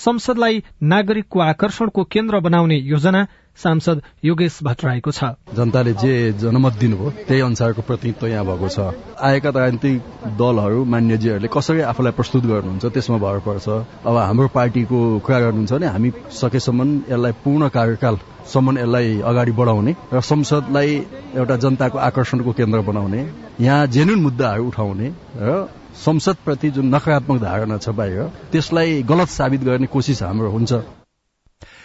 संसदलाई 0.04 0.62
नागरिकको 0.82 1.40
आकर्षणको 1.40 2.04
केन्द्र 2.04 2.40
बनाउने 2.40 2.76
योजना 2.76 3.26
सांसद 3.58 4.00
योगेश 4.24 4.58
भट्टराईको 4.64 5.10
छ। 5.10 5.24
जनताले 5.54 5.92
जे 5.94 6.12
जनमत 6.42 6.74
दिनुभयो 6.78 7.10
त्यही 7.28 7.40
अनुसारको 7.40 7.82
प्रतिनिधित्व 7.86 8.26
यहाँ 8.26 8.44
भएको 8.46 8.68
छ। 8.68 8.78
आएका 9.22 9.50
राजनीतिक 9.54 10.34
दलहरू 10.38 10.84
मान्यजीहरूले 10.84 11.48
कसरी 11.54 11.80
आफूलाई 11.86 12.12
प्रस्तुत 12.18 12.42
गर्नुहुन्छ 12.44 12.84
त्यसमा 12.84 13.18
भर 13.22 13.38
पर्छ। 13.46 13.68
अब 14.02 14.16
हाम्रो 14.18 14.48
पार्टीको 14.50 14.98
कुरा 15.22 15.38
गर्नुहुन्छ 15.40 15.72
भने 15.72 15.86
हामी 15.86 16.10
सकेसम्म 16.34 16.88
यसलाई 17.14 17.32
पूर्ण 17.44 17.68
कार्यकालसम्म 17.70 18.78
यसलाई 18.78 19.20
अगाडि 19.22 19.52
बढाउने 19.54 19.92
र 20.12 20.20
संसदलाई 20.20 20.90
एउटा 21.38 21.56
जनताको 21.62 21.98
आकर्षणको 22.10 22.52
केन्द्र 22.58 22.80
बनाउने 22.90 23.22
यहाँ 23.60 23.86
जेन्युन 23.86 24.20
मुद्दाहरू 24.26 24.66
उठाउने 24.66 25.08
र 25.38 25.50
संसदप्रति 25.94 26.70
जुन 26.70 26.94
नकारात्मक 26.94 27.40
धारणा 27.40 27.78
छ 27.78 27.88
बाहिर 27.88 28.22
त्यसलाई 28.52 29.02
गलत 29.02 29.28
साबित 29.28 29.60
गर्ने 29.60 29.86
कोसिस 29.86 30.22
हाम्रो 30.22 30.50
हुन्छ। 30.50 30.72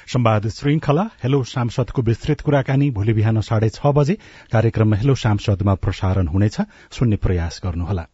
संवाद 0.10 0.48
श्रृंखला 0.50 1.04
हेलो 1.24 1.44
सांसदको 1.44 2.02
विस्तृत 2.02 2.42
कुराकानी 2.42 2.90
भोलि 2.92 3.14
बिहान 3.14 3.42
साढे 3.42 3.70
छ 3.70 3.86
बजे। 3.86 4.18
कार्यक्रम 4.52 4.94
हेलो 4.94 5.16
सांसदमा 5.16 5.74
प्रसारण 5.76 6.28
हुनेछ। 6.28 6.58
सुन्ने 6.92 7.16
प्रयास 7.16 7.62
गर्नुहोला। 7.64 8.06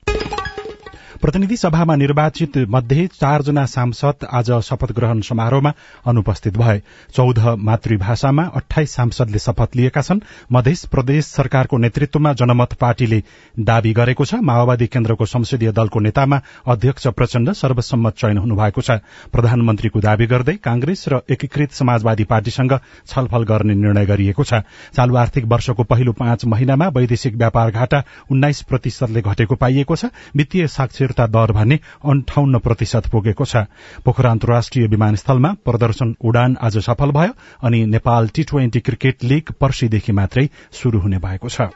प्रतिनिधि 1.25 1.55
सभामा 1.57 1.95
निर्वाचित 1.95 2.57
मध्ये 2.69 3.05
चारजना 3.11 3.65
सांसद 3.65 4.25
आज 4.31 4.51
शपथ 4.63 4.91
ग्रहण 4.95 5.21
समारोहमा 5.25 5.71
अनुपस्थित 6.07 6.57
भए। 6.57 6.81
चौध 7.15 7.39
मातृभाषामा 7.59 8.43
अठाइस 8.55 8.91
सांसदले 8.93 9.39
शपथ 9.39 9.75
लिएका 9.75 10.01
छन्। 10.01 10.19
मध्य 10.53 10.75
प्रदेश 10.91 11.25
सरकारको 11.25 11.77
नेतृत्वमा 11.77 12.33
जनमत 12.33 12.73
पार्टीले 12.73 13.21
दावी 13.57 13.93
गरेको 13.93 14.25
छ। 14.25 14.35
माओवादी 14.35 14.87
केन्द्रको 14.87 15.25
संसदीय 15.25 15.71
दलको 15.71 15.99
नेतामा 15.99 16.39
अध्यक्ष 16.67 17.07
प्रचण्ड 17.09 17.51
सर्वसम्मत 17.53 18.13
चयन 18.13 18.37
हुनुभएको 18.37 18.81
छ। 18.81 19.01
प्रधानमन्त्रीको 19.33 19.99
दावी 19.99 20.25
गर्दै 20.27 20.55
कांग्रेस 20.61 21.05
र 21.09 21.21
एकीकृत 21.29 21.71
समाजवादी 21.73 22.23
पार्टीसँग 22.25 22.77
छलफल 23.07 23.43
गर्ने 23.43 23.73
निर्णय 23.73 24.05
गरिएको 24.05 24.43
छ। 24.43 24.61
चालू 24.93 25.15
आर्थिक 25.15 25.45
वर्षको 25.47 25.83
पहिलो 25.85 26.13
पाँच 26.13 26.45
महिनामा 26.45 26.87
वैदेशिक 26.93 27.35
व्यापार 27.35 27.71
घाटा 27.71 28.03
उन्नाइस 28.29 28.61
प्रतिशतले 28.61 29.21
घटेको 29.23 29.55
पाइएको 29.55 29.95
छ। 29.95 30.13
वित्तीय 30.35 30.67
साक्षरता 31.15 31.27
दर 31.27 31.51
भने 31.51 31.79
अन्ठाउन्न 32.03 32.59
प्रतिशत 32.59 33.07
पुगेको 33.07 33.45
छ। 33.45 33.55
पोखरा 34.03 34.31
अन्तर्राष्ट्रिय 34.31 34.87
विमानस्थलमा 34.87 35.51
प्रदर्शन 35.65 36.15
उडान 36.21 36.57
आज 36.61 36.77
सफल 36.79 37.11
भयो 37.11 37.31
अनि 37.63 37.85
Nepal 37.85 38.27
T 38.27 38.43
twenty 38.43 38.79
cricket 38.79 39.23
league 39.23 39.51
पर्सीदेखि 39.59 40.11
मात्रै 40.11 40.49
शुरू 40.73 40.99
हुने 40.99 41.17
भएको 41.17 41.49
छ। 41.49 41.71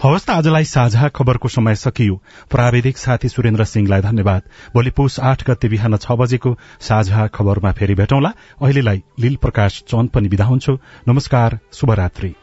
हवस् 0.00 0.26
त 0.26 0.30
आजलाई 0.32 0.64
साझा 0.64 1.08
खबरको 1.08 1.48
समय 1.50 1.74
सकियो। 1.76 2.14
प्राविधिक 2.50 2.96
साथी 2.96 3.28
सुरेन्द्र 3.28 3.64
सिंहलाई 3.64 4.00
धन्यवाद। 4.00 4.42
भोलि 4.74 4.90
पुस 4.90 5.20
आठ 5.20 5.44
गते 5.44 5.68
बिहान 5.68 5.96
छ 5.96 6.16
बजेको 6.16 6.56
साझा 6.80 7.26
खबरमा 7.28 7.72
फेरि 7.72 7.94
भेटौँला। 7.94 8.32
अहिलेलाई 8.62 9.02
लील 9.20 9.36
प्रकाश 9.36 9.82
पनि 9.92 10.28
विदा 10.28 10.44
हुन्छु। 10.44 10.78
नमस्कार 11.08 11.58
शुभरात्री। 11.72 12.34